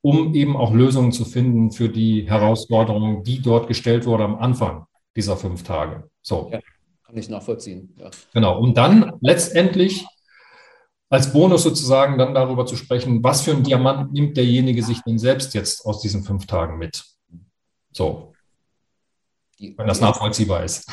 um 0.00 0.34
eben 0.34 0.56
auch 0.56 0.72
Lösungen 0.72 1.12
zu 1.12 1.24
finden 1.24 1.72
für 1.72 1.88
die 1.88 2.28
Herausforderungen, 2.28 3.22
die 3.24 3.40
dort 3.40 3.68
gestellt 3.68 4.06
wurde 4.06 4.24
am 4.24 4.36
Anfang 4.36 4.86
dieser 5.16 5.36
fünf 5.36 5.62
Tage. 5.62 6.08
So. 6.22 6.50
Ja, 6.52 6.60
kann 7.06 7.16
ich 7.16 7.28
nachvollziehen. 7.28 7.94
Ja. 7.98 8.10
Genau. 8.32 8.58
Und 8.58 8.76
dann 8.76 9.12
letztendlich 9.20 10.06
als 11.12 11.30
Bonus 11.30 11.62
sozusagen 11.62 12.16
dann 12.16 12.32
darüber 12.32 12.64
zu 12.64 12.74
sprechen, 12.74 13.22
was 13.22 13.42
für 13.42 13.50
ein 13.50 13.62
Diamant 13.62 14.14
nimmt 14.14 14.36
derjenige 14.36 14.82
sich 14.82 15.02
denn 15.02 15.18
selbst 15.18 15.52
jetzt 15.52 15.84
aus 15.84 16.00
diesen 16.00 16.24
fünf 16.24 16.46
Tagen 16.46 16.78
mit? 16.78 17.04
So. 17.92 18.32
Die, 19.58 19.76
wenn 19.76 19.86
das 19.86 20.00
nachvollziehbar 20.00 20.64
ist. 20.64 20.90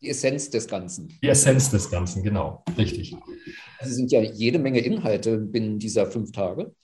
Die 0.00 0.08
Essenz 0.08 0.48
des 0.48 0.66
Ganzen. 0.66 1.08
Die 1.22 1.28
Essenz 1.28 1.70
des 1.70 1.90
Ganzen, 1.90 2.22
genau. 2.22 2.64
Richtig. 2.78 3.14
Es 3.80 3.94
sind 3.94 4.10
ja 4.10 4.22
jede 4.22 4.58
Menge 4.58 4.80
Inhalte 4.80 5.36
binnen 5.36 5.78
dieser 5.78 6.06
fünf 6.06 6.32
Tage. 6.32 6.74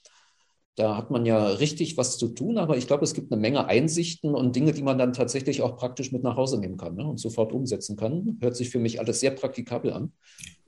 Da 0.77 0.95
hat 0.95 1.09
man 1.09 1.25
ja 1.25 1.47
richtig 1.47 1.97
was 1.97 2.19
zu 2.19 2.27
tun, 2.27 2.59
aber 2.59 2.77
ich 2.77 2.85
glaube, 2.85 3.03
es 3.03 3.15
gibt 3.15 3.31
eine 3.31 3.41
Menge 3.41 3.65
Einsichten 3.65 4.35
und 4.35 4.55
Dinge, 4.55 4.73
die 4.73 4.83
man 4.83 4.99
dann 4.99 5.11
tatsächlich 5.11 5.63
auch 5.63 5.75
praktisch 5.75 6.11
mit 6.11 6.21
nach 6.21 6.37
Hause 6.37 6.59
nehmen 6.59 6.77
kann 6.77 6.93
ne, 6.93 7.03
und 7.03 7.19
sofort 7.19 7.51
umsetzen 7.51 7.97
kann. 7.97 8.37
Hört 8.41 8.55
sich 8.55 8.69
für 8.69 8.77
mich 8.77 8.99
alles 8.99 9.19
sehr 9.19 9.31
praktikabel 9.31 9.91
an. 9.91 10.13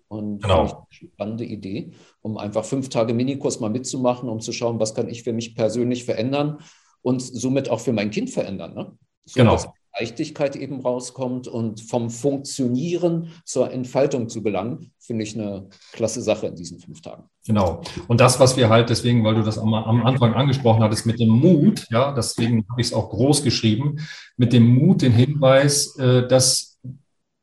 Und 0.08 0.42
genau. 0.42 0.62
eine 0.62 0.86
spannende 0.90 1.46
Idee, 1.46 1.92
um 2.24 2.40
einfach 2.40 2.66
fünf 2.66 2.90
Tage 2.90 3.14
Minikurs 3.14 3.60
mal 3.60 3.70
mitzumachen, 3.70 4.28
um 4.28 4.40
zu 4.40 4.52
schauen, 4.52 4.80
was 4.80 4.96
kann 4.96 5.08
ich 5.08 5.22
für 5.22 5.34
mich 5.34 5.54
persönlich 5.54 6.06
verändern 6.06 6.58
und 7.04 7.22
somit 7.22 7.70
auch 7.70 7.80
für 7.80 7.94
mein 7.94 8.10
Kind 8.10 8.32
verändern. 8.32 8.74
Ne? 8.74 8.98
So, 9.26 9.42
genau. 9.42 9.52
Dass 9.52 9.68
Leichtigkeit 10.00 10.56
eben 10.56 10.82
rauskommt 10.82 11.48
und 11.48 11.82
vom 11.82 12.10
Funktionieren 12.10 13.32
zur 13.46 13.72
Entfaltung 13.72 14.30
zu 14.30 14.42
gelangen, 14.42 14.92
finde 15.00 15.24
ich 15.24 15.38
eine 15.38 15.68
klasse 15.92 16.22
Sache 16.22 16.48
in 16.48 16.56
diesen 16.56 16.80
fünf 16.80 17.02
Tagen. 17.02 17.24
Genau. 17.46 17.82
Und 18.08 18.22
das, 18.22 18.40
was 18.40 18.58
wir 18.58 18.70
halt 18.70 18.90
deswegen, 18.90 19.24
weil 19.24 19.36
du 19.36 19.44
das 19.44 19.58
am, 19.58 19.74
Anfang 19.74 20.34
angesprochen 20.34 20.84
hattest, 20.84 21.06
mit 21.06 21.20
dem 21.20 21.30
Mut, 21.30 21.88
ja, 21.90 22.14
deswegen 22.14 22.66
habe 22.70 22.82
ich 22.82 22.88
es 22.88 22.94
auch 22.94 23.10
groß 23.10 23.44
geschrieben, 23.44 23.98
mit 24.38 24.54
dem 24.54 24.68
Mut, 24.68 25.02
den 25.02 25.14
Hinweis, 25.14 25.98
äh, 25.98 26.28
dass 26.28 26.80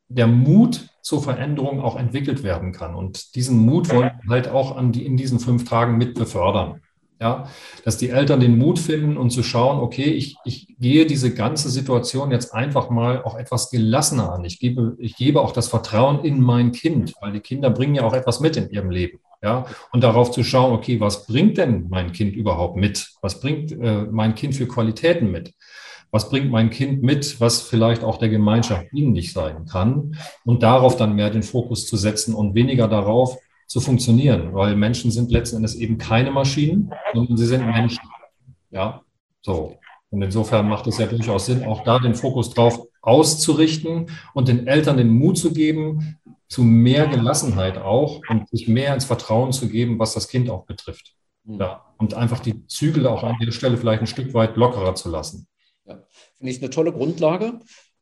der 0.09 0.27
Mut 0.27 0.87
zur 1.01 1.21
Veränderung 1.21 1.81
auch 1.81 1.97
entwickelt 1.97 2.43
werden 2.43 2.71
kann. 2.71 2.95
Und 2.95 3.35
diesen 3.35 3.57
Mut 3.57 3.89
wollen 3.93 4.11
wir 4.23 4.29
halt 4.29 4.47
auch 4.49 4.77
die, 4.91 5.05
in 5.05 5.17
diesen 5.17 5.39
fünf 5.39 5.67
Tagen 5.67 5.97
mit 5.97 6.15
befördern. 6.15 6.81
Ja, 7.19 7.49
dass 7.83 7.97
die 7.97 8.09
Eltern 8.09 8.39
den 8.39 8.59
Mut 8.59 8.77
finden 8.77 9.17
und 9.17 9.31
zu 9.31 9.41
schauen, 9.41 9.79
okay, 9.79 10.03
ich, 10.03 10.35
ich 10.45 10.75
gehe 10.79 11.07
diese 11.07 11.33
ganze 11.33 11.69
Situation 11.69 12.29
jetzt 12.29 12.53
einfach 12.53 12.91
mal 12.91 13.23
auch 13.23 13.35
etwas 13.35 13.71
gelassener 13.71 14.31
an. 14.33 14.45
Ich 14.45 14.59
gebe, 14.59 14.95
ich 14.99 15.15
gebe 15.15 15.41
auch 15.41 15.51
das 15.51 15.67
Vertrauen 15.67 16.23
in 16.23 16.39
mein 16.39 16.73
Kind, 16.73 17.13
weil 17.19 17.31
die 17.31 17.39
Kinder 17.39 17.71
bringen 17.71 17.95
ja 17.95 18.03
auch 18.03 18.13
etwas 18.13 18.39
mit 18.39 18.55
in 18.55 18.69
ihrem 18.69 18.91
Leben. 18.91 19.19
Ja, 19.41 19.65
und 19.91 20.03
darauf 20.03 20.31
zu 20.31 20.43
schauen, 20.43 20.73
okay, 20.73 20.99
was 20.99 21.27
bringt 21.27 21.57
denn 21.57 21.87
mein 21.89 22.11
Kind 22.11 22.35
überhaupt 22.35 22.75
mit? 22.75 23.11
Was 23.21 23.39
bringt 23.39 23.71
äh, 23.71 24.05
mein 24.09 24.35
Kind 24.35 24.55
für 24.55 24.67
Qualitäten 24.67 25.31
mit? 25.31 25.53
was 26.11 26.29
bringt 26.29 26.51
mein 26.51 26.69
Kind 26.69 27.03
mit, 27.03 27.39
was 27.41 27.61
vielleicht 27.61 28.03
auch 28.03 28.17
der 28.17 28.29
Gemeinschaft 28.29 28.87
dienlich 28.93 29.33
sein 29.33 29.65
kann 29.65 30.15
und 30.45 30.63
darauf 30.63 30.95
dann 30.95 31.15
mehr 31.15 31.29
den 31.29 31.43
Fokus 31.43 31.85
zu 31.85 31.97
setzen 31.97 32.33
und 32.33 32.55
weniger 32.55 32.87
darauf 32.87 33.37
zu 33.67 33.81
funktionieren, 33.81 34.53
weil 34.53 34.75
Menschen 34.75 35.11
sind 35.11 35.31
letzten 35.31 35.57
Endes 35.57 35.75
eben 35.75 35.97
keine 35.97 36.31
Maschinen, 36.31 36.91
sondern 37.13 37.37
sie 37.37 37.45
sind 37.45 37.65
Menschen. 37.65 37.99
Ja, 38.71 39.01
so. 39.41 39.77
Und 40.09 40.21
insofern 40.21 40.69
macht 40.69 40.87
es 40.87 40.97
ja 40.97 41.05
durchaus 41.05 41.47
Sinn, 41.47 41.65
auch 41.65 41.83
da 41.83 41.99
den 41.99 42.15
Fokus 42.15 42.53
drauf 42.53 42.87
auszurichten 43.01 44.09
und 44.33 44.47
den 44.47 44.67
Eltern 44.67 44.97
den 44.97 45.09
Mut 45.09 45.37
zu 45.37 45.51
geben, 45.51 46.17
zu 46.47 46.63
mehr 46.63 47.07
Gelassenheit 47.07 47.77
auch 47.77 48.21
und 48.29 48.47
sich 48.49 48.69
mehr 48.69 48.93
ins 48.93 49.03
Vertrauen 49.03 49.51
zu 49.51 49.67
geben, 49.67 49.99
was 49.99 50.13
das 50.13 50.29
Kind 50.29 50.49
auch 50.49 50.65
betrifft. 50.65 51.13
Hm. 51.45 51.59
Ja, 51.59 51.85
und 51.97 52.13
einfach 52.13 52.39
die 52.39 52.65
Zügel 52.67 53.05
auch 53.05 53.23
an 53.23 53.35
der 53.41 53.51
Stelle 53.51 53.77
vielleicht 53.77 54.01
ein 54.01 54.07
Stück 54.07 54.33
weit 54.33 54.55
lockerer 54.55 54.95
zu 54.95 55.09
lassen. 55.09 55.47
Ja. 55.85 56.03
Finde 56.37 56.51
ich 56.51 56.61
eine 56.61 56.69
tolle 56.69 56.93
Grundlage. 56.93 57.59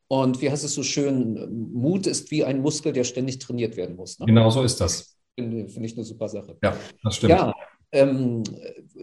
Und 0.08 0.42
wie 0.42 0.52
heißt 0.52 0.64
es 0.64 0.76
so 0.76 0.84
schön, 0.84 1.72
Mut 1.74 2.06
ist 2.06 2.30
wie 2.30 2.44
ein 2.44 2.62
Muskel, 2.62 2.94
der 2.94 3.04
ständig 3.04 3.40
trainiert 3.40 3.76
werden 3.76 3.96
muss. 3.96 4.20
Ne? 4.20 4.28
Genau 4.28 4.52
so 4.52 4.62
ist 4.62 4.80
das. 4.80 5.15
Finde, 5.38 5.66
ich 5.66 5.96
eine 5.96 6.06
super 6.06 6.30
Sache. 6.30 6.58
Ja, 6.64 6.76
das 7.04 7.18
stimmt. 7.18 7.32
Ja, 7.32 7.54
ähm, 7.92 8.44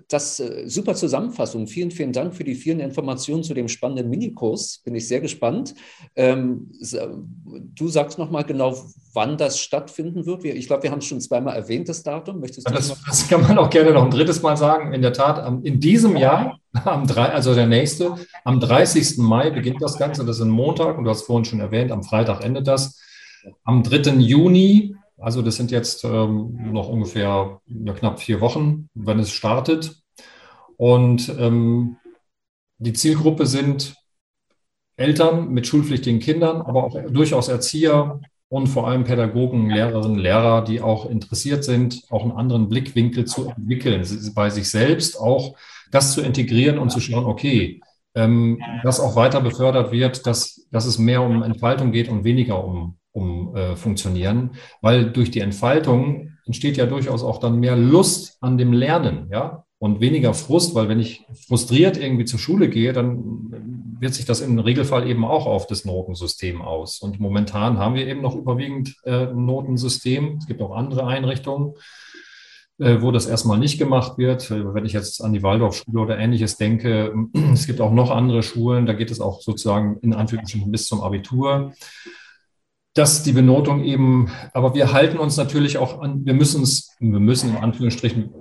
das 0.09 0.41
äh, 0.41 0.69
super 0.69 0.95
Zusammenfassung. 0.95 1.67
Vielen, 1.67 1.91
vielen 1.91 2.13
Dank 2.13 2.35
für 2.35 2.45
die 2.45 2.55
vielen 2.55 2.81
Informationen 2.81 3.43
zu 3.43 3.55
dem 3.55 3.69
spannenden 3.69 4.11
Minikurs. 4.11 4.81
Bin 4.85 4.95
ich 4.95 5.09
sehr 5.09 5.21
gespannt. 5.21 5.75
Ähm, 6.17 6.71
du 7.75 7.89
sagst 7.89 8.19
noch 8.19 8.31
mal 8.31 8.43
genau, 8.43 8.75
wann 9.13 9.37
das 9.37 9.61
stattfinden 9.61 10.27
wird. 10.27 10.45
Ich 10.45 10.67
glaube, 10.67 10.85
wir 10.85 10.91
haben 10.91 10.99
es 10.99 11.07
schon 11.07 11.21
zweimal 11.21 11.57
erwähnt, 11.57 11.89
das 11.89 12.03
Datum. 12.03 12.41
Möchtest 12.41 12.69
du 12.69 12.73
das, 12.73 12.97
das 13.07 13.29
kann 13.29 13.43
man 13.43 13.59
auch 13.59 13.71
gerne 13.71 13.93
noch 13.93 14.05
ein 14.05 14.11
drittes 14.11 14.43
Mal 14.43 14.57
sagen. 14.57 14.93
In 14.93 15.03
der 15.03 15.13
Tat, 15.13 15.47
in 15.65 15.81
diesem 15.81 16.17
Jahr, 16.17 16.59
am 16.73 17.07
drei, 17.07 17.29
also 17.29 17.55
der 17.55 17.67
nächste, 17.67 18.15
am 18.45 18.61
30. 18.61 19.19
Mai 19.19 19.51
beginnt 19.51 19.83
das 19.83 19.99
Ganze. 19.99 20.25
Das 20.25 20.37
ist 20.37 20.43
ein 20.43 20.51
Montag 20.51 20.99
und 20.99 21.05
du 21.05 21.11
hast 21.11 21.23
vorhin 21.23 21.45
schon 21.45 21.61
erwähnt, 21.61 21.93
am 21.93 22.03
Freitag 22.03 22.45
endet 22.45 22.67
das. 22.67 22.99
Am 23.65 23.83
3. 23.83 24.13
Juni 24.21 24.97
also 25.23 25.41
das 25.41 25.57
sind 25.57 25.71
jetzt 25.71 26.05
ähm, 26.05 26.73
noch 26.73 26.89
ungefähr 26.89 27.61
ja, 27.67 27.93
knapp 27.93 28.21
vier 28.21 28.41
Wochen, 28.41 28.89
wenn 28.95 29.19
es 29.19 29.31
startet. 29.31 30.03
Und 30.77 31.33
ähm, 31.39 31.97
die 32.79 32.93
Zielgruppe 32.93 33.47
sind 33.47 33.95
Eltern 34.97 35.49
mit 35.51 35.67
schulpflichtigen 35.67 36.21
Kindern, 36.21 36.61
aber 36.63 36.85
auch 36.85 36.97
durchaus 37.11 37.49
Erzieher 37.49 38.21
und 38.49 38.67
vor 38.67 38.89
allem 38.89 39.05
Pädagogen, 39.05 39.71
Lehrerinnen, 39.71 40.19
Lehrer, 40.19 40.63
die 40.63 40.81
auch 40.81 41.09
interessiert 41.09 41.65
sind, 41.65 42.03
auch 42.11 42.23
einen 42.23 42.33
anderen 42.33 42.69
Blickwinkel 42.69 43.25
zu 43.25 43.49
entwickeln, 43.49 44.05
bei 44.35 44.51
sich 44.51 44.69
selbst 44.69 45.19
auch 45.19 45.57
das 45.91 46.13
zu 46.13 46.21
integrieren 46.21 46.79
und 46.79 46.91
zu 46.91 47.01
schauen, 47.01 47.25
okay, 47.25 47.81
ähm, 48.15 48.61
dass 48.83 49.01
auch 49.01 49.17
weiter 49.17 49.41
befördert 49.41 49.93
wird, 49.93 50.27
dass, 50.27 50.67
dass 50.71 50.85
es 50.85 50.99
mehr 50.99 51.23
um 51.23 51.43
Entfaltung 51.43 51.93
geht 51.93 52.09
und 52.09 52.25
weniger 52.25 52.63
um 52.63 52.99
um 53.13 53.55
äh, 53.55 53.77
funktionieren, 53.77 54.53
weil 54.81 55.11
durch 55.11 55.31
die 55.31 55.41
Entfaltung 55.41 56.31
entsteht 56.47 56.77
ja 56.77 56.87
durchaus 56.87 57.23
auch 57.23 57.39
dann 57.39 57.61
mehr 57.61 57.77
Lust 57.77 58.39
an 58.41 58.59
dem 58.59 58.73
Lernen, 58.73 59.29
ja, 59.31 59.65
und 59.83 60.01
weniger 60.01 60.33
Frust, 60.33 60.77
weil 60.77 60.89
wenn 60.89 61.01
ich 61.01 61.27
frustriert 61.49 61.97
irgendwie 61.97 62.25
zur 62.25 62.39
Schule 62.39 62.69
gehe, 62.69 62.93
dann 62.93 63.97
wird 63.99 64.15
sich 64.15 64.25
das 64.25 64.41
im 64.41 64.57
Regelfall 64.61 65.09
eben 65.09 65.25
auch 65.25 65.47
auf 65.47 65.67
das 65.67 65.85
Notensystem 65.85 66.63
aus. 66.63 67.01
Und 67.01 67.19
momentan 67.19 67.79
haben 67.79 67.97
wir 67.97 68.07
eben 68.07 68.23
noch 68.23 68.37
überwiegend 68.37 68.95
äh, 69.03 69.27
ein 69.27 69.45
Notensystem. 69.45 70.37
Es 70.39 70.47
gibt 70.47 70.63
auch 70.63 70.71
andere 70.71 71.09
Einrichtungen, 71.09 71.75
äh, 72.79 73.01
wo 73.01 73.11
das 73.11 73.27
erstmal 73.27 73.59
nicht 73.59 73.77
gemacht 73.77 74.19
wird. 74.19 74.49
Wenn 74.53 74.87
ich 74.87 74.93
jetzt 74.93 75.21
an 75.21 75.33
die 75.33 75.43
Waldorfschule 75.43 76.01
oder 76.01 76.17
ähnliches 76.17 76.57
denke, 76.57 77.13
es 77.53 77.67
gibt 77.67 77.81
auch 77.81 77.93
noch 77.93 78.13
andere 78.13 78.45
Schulen, 78.45 78.87
da 78.87 78.93
geht 78.93 79.11
es 79.11 79.21
auch 79.21 79.41
sozusagen 79.41 79.99
in 80.03 80.15
Anführungsstrichen 80.15 80.71
bis 80.71 80.87
zum 80.87 81.01
Abitur 81.01 81.73
dass 82.95 83.23
die 83.23 83.33
Benotung 83.33 83.83
eben, 83.85 84.31
aber 84.53 84.75
wir 84.75 84.93
halten 84.93 85.19
uns 85.19 85.37
natürlich 85.37 85.79
auch 85.79 86.01
an, 86.01 86.25
wir 86.27 86.35
müssen 86.35 86.63
es, 86.63 86.95
wir 87.01 87.21
müssen 87.21 87.51
in 87.51 87.57
Anführungsstrichen, 87.57 88.35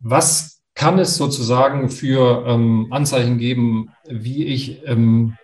was 0.00 0.62
kann 0.74 0.98
es 0.98 1.16
sozusagen 1.16 1.90
für 1.90 2.44
ähm, 2.46 2.86
Anzeichen 2.90 3.38
geben, 3.38 3.90
wie 4.08 4.44
ich, 4.44 4.86
ähm, 4.86 5.36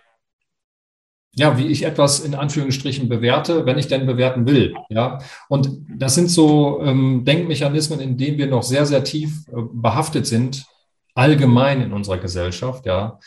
ja, 1.33 1.57
wie 1.57 1.67
ich 1.67 1.83
etwas 1.83 2.21
in 2.21 2.33
Anführungsstrichen 2.33 3.09
bewerte, 3.09 3.65
wenn 3.65 3.77
ich 3.77 3.87
denn 3.87 4.05
bewerten 4.05 4.47
will, 4.47 4.73
ja. 4.89 5.19
Und 5.49 5.69
das 5.89 6.15
sind 6.15 6.29
so 6.29 6.81
ähm, 6.81 7.25
Denkmechanismen, 7.25 7.99
in 7.99 8.17
denen 8.17 8.37
wir 8.37 8.47
noch 8.47 8.63
sehr, 8.63 8.85
sehr 8.85 9.03
tief 9.03 9.45
äh, 9.49 9.61
behaftet 9.73 10.25
sind, 10.25 10.65
allgemein 11.13 11.81
in 11.81 11.91
unserer 11.93 12.17
Gesellschaft, 12.17 12.85
ja. 12.85 13.19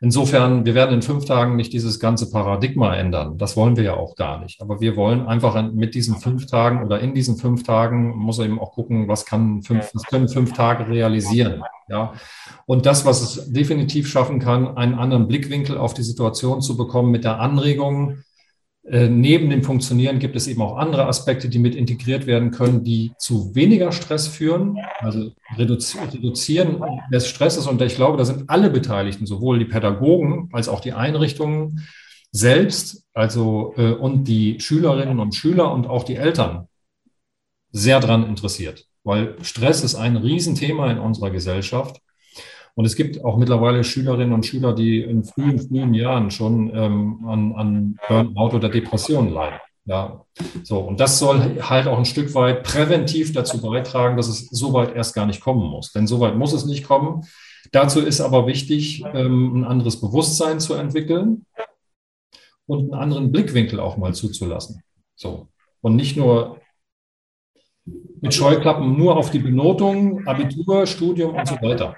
Insofern, 0.00 0.64
wir 0.64 0.74
werden 0.74 0.94
in 0.94 1.02
fünf 1.02 1.24
Tagen 1.24 1.56
nicht 1.56 1.72
dieses 1.72 1.98
ganze 1.98 2.30
Paradigma 2.30 2.94
ändern. 2.94 3.38
Das 3.38 3.56
wollen 3.56 3.76
wir 3.76 3.84
ja 3.84 3.94
auch 3.94 4.14
gar 4.16 4.40
nicht. 4.40 4.60
Aber 4.60 4.80
wir 4.80 4.96
wollen 4.96 5.26
einfach 5.26 5.60
mit 5.72 5.94
diesen 5.94 6.16
fünf 6.16 6.46
Tagen 6.46 6.84
oder 6.84 7.00
in 7.00 7.14
diesen 7.14 7.36
fünf 7.36 7.62
Tagen 7.64 8.16
muss 8.16 8.38
eben 8.38 8.60
auch 8.60 8.72
gucken, 8.72 9.08
was 9.08 9.24
kann 9.24 9.62
fünf, 9.62 9.90
was 9.94 10.04
können 10.04 10.28
fünf 10.28 10.52
Tage 10.52 10.88
realisieren. 10.88 11.62
Ja. 11.88 12.12
Und 12.66 12.86
das, 12.86 13.06
was 13.06 13.22
es 13.22 13.52
definitiv 13.52 14.08
schaffen 14.08 14.40
kann, 14.40 14.76
einen 14.76 14.94
anderen 14.94 15.26
Blickwinkel 15.26 15.78
auf 15.78 15.94
die 15.94 16.02
Situation 16.02 16.60
zu 16.60 16.76
bekommen 16.76 17.10
mit 17.10 17.24
der 17.24 17.40
Anregung, 17.40 18.18
neben 18.90 19.50
dem 19.50 19.62
Funktionieren 19.62 20.18
gibt 20.18 20.34
es 20.34 20.46
eben 20.46 20.62
auch 20.62 20.76
andere 20.76 21.06
Aspekte, 21.06 21.48
die 21.48 21.58
mit 21.58 21.74
integriert 21.74 22.26
werden 22.26 22.50
können, 22.50 22.84
die 22.84 23.12
zu 23.18 23.54
weniger 23.54 23.92
Stress 23.92 24.28
führen, 24.28 24.78
also 24.98 25.32
reduzieren 25.56 26.82
des 27.12 27.28
Stresses. 27.28 27.66
Und 27.66 27.82
ich 27.82 27.96
glaube, 27.96 28.16
da 28.16 28.24
sind 28.24 28.48
alle 28.48 28.70
Beteiligten, 28.70 29.26
sowohl 29.26 29.58
die 29.58 29.66
Pädagogen 29.66 30.48
als 30.52 30.68
auch 30.68 30.80
die 30.80 30.94
Einrichtungen 30.94 31.86
selbst, 32.30 33.04
also 33.14 33.74
äh, 33.76 33.92
und 33.92 34.24
die 34.24 34.60
Schülerinnen 34.60 35.18
und 35.18 35.34
Schüler 35.34 35.72
und 35.72 35.86
auch 35.86 36.04
die 36.04 36.16
Eltern 36.16 36.68
sehr 37.72 38.00
daran 38.00 38.26
interessiert, 38.26 38.86
weil 39.04 39.36
Stress 39.42 39.82
ist 39.82 39.94
ein 39.94 40.16
Riesenthema 40.16 40.90
in 40.90 40.98
unserer 40.98 41.30
Gesellschaft. 41.30 42.00
Und 42.78 42.84
es 42.84 42.94
gibt 42.94 43.24
auch 43.24 43.36
mittlerweile 43.36 43.82
Schülerinnen 43.82 44.32
und 44.32 44.46
Schüler, 44.46 44.72
die 44.72 45.00
in 45.00 45.24
frühen, 45.24 45.58
frühen 45.58 45.94
Jahren 45.94 46.30
schon 46.30 46.70
ähm, 46.72 47.26
an, 47.26 47.52
an 47.56 47.98
Burnout 48.06 48.54
oder 48.54 48.68
Depressionen 48.68 49.32
leiden. 49.32 49.58
Ja, 49.84 50.24
so. 50.62 50.78
Und 50.78 51.00
das 51.00 51.18
soll 51.18 51.60
halt 51.60 51.88
auch 51.88 51.98
ein 51.98 52.04
Stück 52.04 52.32
weit 52.36 52.62
präventiv 52.62 53.32
dazu 53.32 53.60
beitragen, 53.60 54.16
dass 54.16 54.28
es 54.28 54.46
so 54.50 54.72
weit 54.74 54.94
erst 54.94 55.12
gar 55.16 55.26
nicht 55.26 55.40
kommen 55.40 55.68
muss. 55.68 55.90
Denn 55.90 56.06
so 56.06 56.20
weit 56.20 56.36
muss 56.36 56.52
es 56.52 56.66
nicht 56.66 56.86
kommen. 56.86 57.26
Dazu 57.72 57.98
ist 57.98 58.20
aber 58.20 58.46
wichtig, 58.46 59.02
ähm, 59.12 59.56
ein 59.56 59.64
anderes 59.64 60.00
Bewusstsein 60.00 60.60
zu 60.60 60.74
entwickeln 60.74 61.46
und 62.66 62.92
einen 62.92 63.02
anderen 63.02 63.32
Blickwinkel 63.32 63.80
auch 63.80 63.96
mal 63.96 64.14
zuzulassen. 64.14 64.84
So. 65.16 65.48
Und 65.80 65.96
nicht 65.96 66.16
nur 66.16 66.60
mit 68.20 68.32
Scheuklappen 68.34 68.96
nur 68.96 69.16
auf 69.16 69.32
die 69.32 69.40
Benotung, 69.40 70.24
Abitur, 70.28 70.86
Studium 70.86 71.34
und 71.34 71.48
so 71.48 71.56
weiter. 71.56 71.96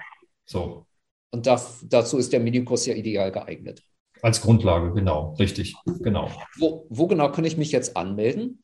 So. 0.51 0.85
Und 1.31 1.47
das, 1.47 1.85
dazu 1.87 2.17
ist 2.17 2.33
der 2.33 2.41
Minikurs 2.41 2.85
ja 2.85 2.93
ideal 2.93 3.31
geeignet. 3.31 3.81
Als 4.21 4.41
Grundlage, 4.41 4.93
genau, 4.93 5.33
richtig, 5.39 5.75
genau. 6.01 6.29
Wo, 6.59 6.85
wo, 6.89 7.07
genau 7.07 7.31
kann 7.31 7.45
ich 7.45 7.57
mich 7.57 7.71
jetzt 7.71 7.97
anmelden? 7.97 8.61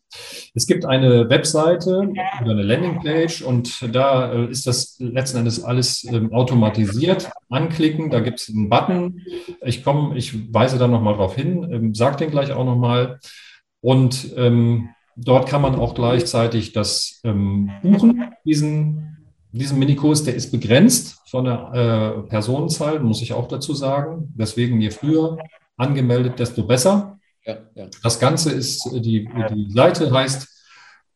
Es 0.54 0.67
gibt 0.67 0.86
eine 0.86 1.30
Webseite 1.30 2.10
oder 2.41 2.52
eine 2.52 2.62
Landingpage 2.62 3.41
und 3.41 3.95
da 3.95 4.32
äh, 4.34 4.52
ist 4.52 4.67
das 4.67 4.97
letzten 5.00 5.39
Endes 5.39 5.63
alles 5.63 6.04
ähm, 6.04 6.32
automatisiert. 6.32 7.32
Anklicken, 7.50 8.12
da 8.12 8.19
gibt 8.19 8.39
es 8.39 8.50
einen 8.50 8.69
Button. 8.69 9.21
Ich 9.62 9.84
komme, 9.84 10.15
ich 10.15 10.54
weise 10.54 10.78
da 10.78 10.88
nochmal 10.88 11.15
drauf 11.15 11.36
hin, 11.36 11.67
ähm, 11.71 11.95
sage 11.95 12.17
den 12.17 12.30
gleich 12.30 12.52
auch 12.52 12.65
nochmal. 12.65 13.19
Und 13.82 14.34
ähm, 14.36 14.89
dort 15.15 15.50
kann 15.50 15.63
man 15.63 15.76
auch 15.76 15.95
gleichzeitig 15.95 16.73
das 16.73 17.19
ähm, 17.23 17.71
buchen, 17.82 18.32
diesen 18.45 19.16
diesen 19.58 19.80
Minikurs, 19.80 20.24
der 20.24 20.36
ist 20.36 20.52
begrenzt 20.52 21.17
von 21.30 21.46
der 21.46 21.72
äh, 21.74 22.22
Personenzahl, 22.30 23.00
muss 23.00 23.22
ich 23.22 23.32
auch 23.34 23.48
dazu 23.48 23.74
sagen. 23.74 24.34
Deswegen 24.36 24.82
je 24.82 24.91
früher 24.91 25.38
angemeldet, 25.78 26.38
desto 26.39 26.65
besser. 26.65 27.17
Ja, 27.46 27.58
ja. 27.76 27.88
Das 28.04 28.20
Ganze 28.20 28.52
ist, 28.52 28.86
äh, 28.93 29.00
die, 29.00 29.30
die 29.54 29.72
Seite 29.72 30.12
heißt 30.12 30.58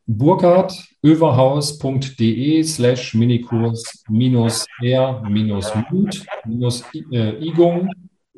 burkhardöverhaus.de 0.08 2.64
slash 2.64 3.14
Minikurs 3.14 4.04
minus 4.10 4.66
R 4.82 5.22
minus 5.30 5.72
Mut 5.90 6.26
minus 6.46 6.84
äh, 7.12 7.46
Igung 7.46 7.92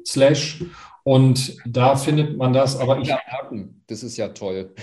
slash 0.06 0.66
und 1.04 1.58
da 1.66 1.96
findet 1.98 2.38
man 2.38 2.54
das, 2.54 2.80
aber 2.80 3.00
ich. 3.00 3.10
merken, 3.10 3.84
das 3.88 4.04
ist 4.04 4.16
ja 4.16 4.30
toll. 4.30 4.74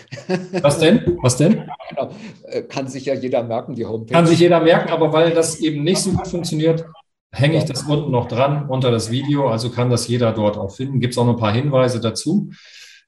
Was 0.60 0.78
denn? 0.78 1.16
Was 1.22 1.38
denn? 1.38 1.66
Genau. 2.00 2.14
Äh, 2.44 2.62
kann 2.62 2.88
sich 2.88 3.06
ja 3.06 3.14
jeder 3.14 3.42
merken, 3.42 3.74
die 3.74 3.86
Homepage. 3.86 4.12
Kann 4.12 4.26
sich 4.26 4.38
jeder 4.38 4.60
merken, 4.60 4.90
aber 4.90 5.12
weil 5.12 5.32
das 5.32 5.60
eben 5.60 5.82
nicht 5.82 5.98
so 5.98 6.12
gut 6.12 6.28
funktioniert, 6.28 6.84
hänge 7.32 7.58
ich 7.58 7.64
das 7.64 7.82
unten 7.82 8.10
noch 8.10 8.28
dran 8.28 8.68
unter 8.68 8.90
das 8.90 9.10
Video. 9.10 9.48
Also 9.48 9.70
kann 9.70 9.90
das 9.90 10.08
jeder 10.08 10.32
dort 10.32 10.56
auch 10.56 10.74
finden. 10.74 11.00
Gibt 11.00 11.14
es 11.14 11.18
auch 11.18 11.26
noch 11.26 11.34
ein 11.34 11.40
paar 11.40 11.52
Hinweise 11.52 12.00
dazu. 12.00 12.50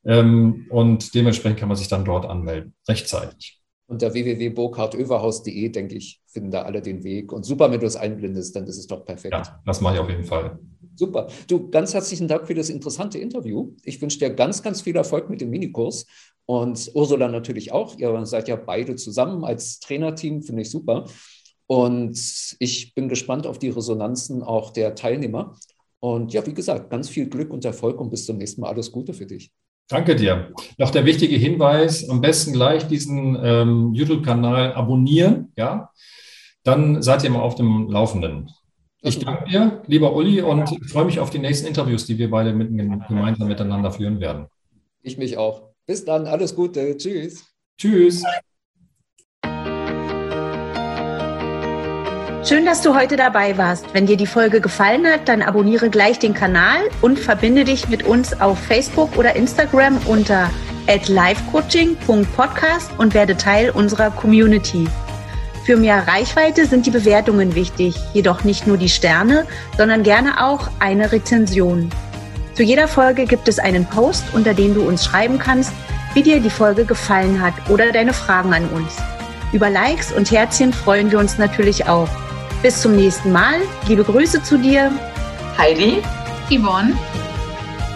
Ähm, 0.04 0.66
und 0.70 1.14
dementsprechend 1.14 1.60
kann 1.60 1.68
man 1.68 1.76
sich 1.76 1.88
dann 1.88 2.04
dort 2.04 2.26
anmelden, 2.26 2.74
rechtzeitig. 2.88 3.61
Unter 3.86 4.14
www.burkhardöverhaus.de, 4.14 5.68
denke 5.68 5.96
ich, 5.96 6.22
finden 6.26 6.50
da 6.50 6.62
alle 6.62 6.80
den 6.80 7.04
Weg. 7.04 7.32
Und 7.32 7.44
super, 7.44 7.70
wenn 7.70 7.80
du 7.80 7.86
es 7.86 7.96
einblendest, 7.96 8.56
dann 8.56 8.66
ist 8.66 8.78
es 8.78 8.86
doch 8.86 9.04
perfekt. 9.04 9.34
Ja, 9.34 9.60
das 9.66 9.80
mache 9.80 9.94
ich 9.94 10.00
auf 10.00 10.08
jeden 10.08 10.24
Fall. 10.24 10.58
Super. 10.94 11.26
Du, 11.48 11.70
ganz 11.70 11.94
herzlichen 11.94 12.28
Dank 12.28 12.46
für 12.46 12.54
das 12.54 12.68
interessante 12.68 13.18
Interview. 13.18 13.74
Ich 13.82 14.00
wünsche 14.00 14.18
dir 14.18 14.30
ganz, 14.30 14.62
ganz 14.62 14.82
viel 14.82 14.96
Erfolg 14.96 15.30
mit 15.30 15.40
dem 15.40 15.50
Minikurs 15.50 16.06
und 16.46 16.90
Ursula 16.94 17.28
natürlich 17.28 17.72
auch. 17.72 17.98
Ihr 17.98 18.26
seid 18.26 18.48
ja 18.48 18.56
beide 18.56 18.96
zusammen 18.96 19.44
als 19.44 19.80
Trainerteam, 19.80 20.42
finde 20.42 20.62
ich 20.62 20.70
super. 20.70 21.06
Und 21.66 22.18
ich 22.58 22.94
bin 22.94 23.08
gespannt 23.08 23.46
auf 23.46 23.58
die 23.58 23.70
Resonanzen 23.70 24.42
auch 24.42 24.70
der 24.70 24.94
Teilnehmer. 24.94 25.56
Und 26.00 26.32
ja, 26.32 26.44
wie 26.46 26.54
gesagt, 26.54 26.90
ganz 26.90 27.08
viel 27.08 27.28
Glück 27.28 27.52
und 27.52 27.64
Erfolg 27.64 28.00
und 28.00 28.10
bis 28.10 28.26
zum 28.26 28.36
nächsten 28.36 28.60
Mal. 28.60 28.68
Alles 28.68 28.92
Gute 28.92 29.14
für 29.14 29.26
dich. 29.26 29.50
Danke 29.92 30.16
dir. 30.16 30.52
Noch 30.78 30.90
der 30.90 31.04
wichtige 31.04 31.36
Hinweis: 31.36 32.08
am 32.08 32.22
besten 32.22 32.54
gleich 32.54 32.88
diesen 32.88 33.38
ähm, 33.42 33.92
YouTube-Kanal 33.92 34.72
abonnieren. 34.72 35.52
Ja, 35.56 35.90
dann 36.64 37.02
seid 37.02 37.24
ihr 37.24 37.30
mal 37.30 37.42
auf 37.42 37.56
dem 37.56 37.90
Laufenden. 37.90 38.50
Ich 39.02 39.18
danke 39.18 39.50
dir, 39.50 39.82
lieber 39.86 40.14
Uli, 40.14 40.40
und 40.40 40.66
freue 40.88 41.04
mich 41.04 41.20
auf 41.20 41.28
die 41.28 41.40
nächsten 41.40 41.66
Interviews, 41.66 42.06
die 42.06 42.16
wir 42.16 42.30
beide 42.30 42.54
mit, 42.54 42.68
gemeinsam 43.08 43.48
miteinander 43.48 43.90
führen 43.90 44.18
werden. 44.20 44.46
Ich 45.02 45.18
mich 45.18 45.36
auch. 45.36 45.74
Bis 45.86 46.04
dann, 46.04 46.26
alles 46.26 46.54
Gute. 46.54 46.96
Tschüss. 46.96 47.44
Tschüss. 47.76 48.22
Schön, 52.44 52.66
dass 52.66 52.82
du 52.82 52.96
heute 52.96 53.16
dabei 53.16 53.56
warst. 53.56 53.86
Wenn 53.92 54.06
dir 54.06 54.16
die 54.16 54.26
Folge 54.26 54.60
gefallen 54.60 55.06
hat, 55.06 55.28
dann 55.28 55.42
abonniere 55.42 55.90
gleich 55.90 56.18
den 56.18 56.34
Kanal 56.34 56.80
und 57.00 57.20
verbinde 57.20 57.62
dich 57.62 57.88
mit 57.88 58.02
uns 58.02 58.40
auf 58.40 58.58
Facebook 58.58 59.16
oder 59.16 59.36
Instagram 59.36 59.98
unter 60.06 60.50
@livecoaching.podcast 60.88 62.90
und 62.98 63.14
werde 63.14 63.36
Teil 63.36 63.70
unserer 63.70 64.10
Community. 64.10 64.88
Für 65.64 65.76
mehr 65.76 66.08
Reichweite 66.08 66.66
sind 66.66 66.84
die 66.84 66.90
Bewertungen 66.90 67.54
wichtig, 67.54 67.94
jedoch 68.12 68.42
nicht 68.42 68.66
nur 68.66 68.76
die 68.76 68.88
Sterne, 68.88 69.46
sondern 69.76 70.02
gerne 70.02 70.44
auch 70.44 70.68
eine 70.80 71.12
Rezension. 71.12 71.90
Zu 72.54 72.64
jeder 72.64 72.88
Folge 72.88 73.26
gibt 73.26 73.46
es 73.46 73.60
einen 73.60 73.86
Post, 73.86 74.24
unter 74.32 74.52
dem 74.52 74.74
du 74.74 74.82
uns 74.82 75.04
schreiben 75.04 75.38
kannst, 75.38 75.72
wie 76.14 76.24
dir 76.24 76.40
die 76.40 76.50
Folge 76.50 76.86
gefallen 76.86 77.40
hat 77.40 77.54
oder 77.70 77.92
deine 77.92 78.12
Fragen 78.12 78.52
an 78.52 78.66
uns. 78.70 78.96
Über 79.52 79.70
Likes 79.70 80.10
und 80.10 80.32
Herzchen 80.32 80.72
freuen 80.72 81.12
wir 81.12 81.20
uns 81.20 81.38
natürlich 81.38 81.86
auch. 81.86 82.08
Bis 82.62 82.80
zum 82.80 82.94
nächsten 82.94 83.32
Mal. 83.32 83.56
Liebe 83.88 84.04
Grüße 84.04 84.40
zu 84.42 84.56
dir. 84.56 84.92
Heidi, 85.58 86.00
Yvonne, 86.48 86.96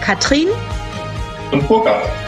Katrin 0.02 0.48
und 1.52 1.66
Burkhard. 1.68 2.25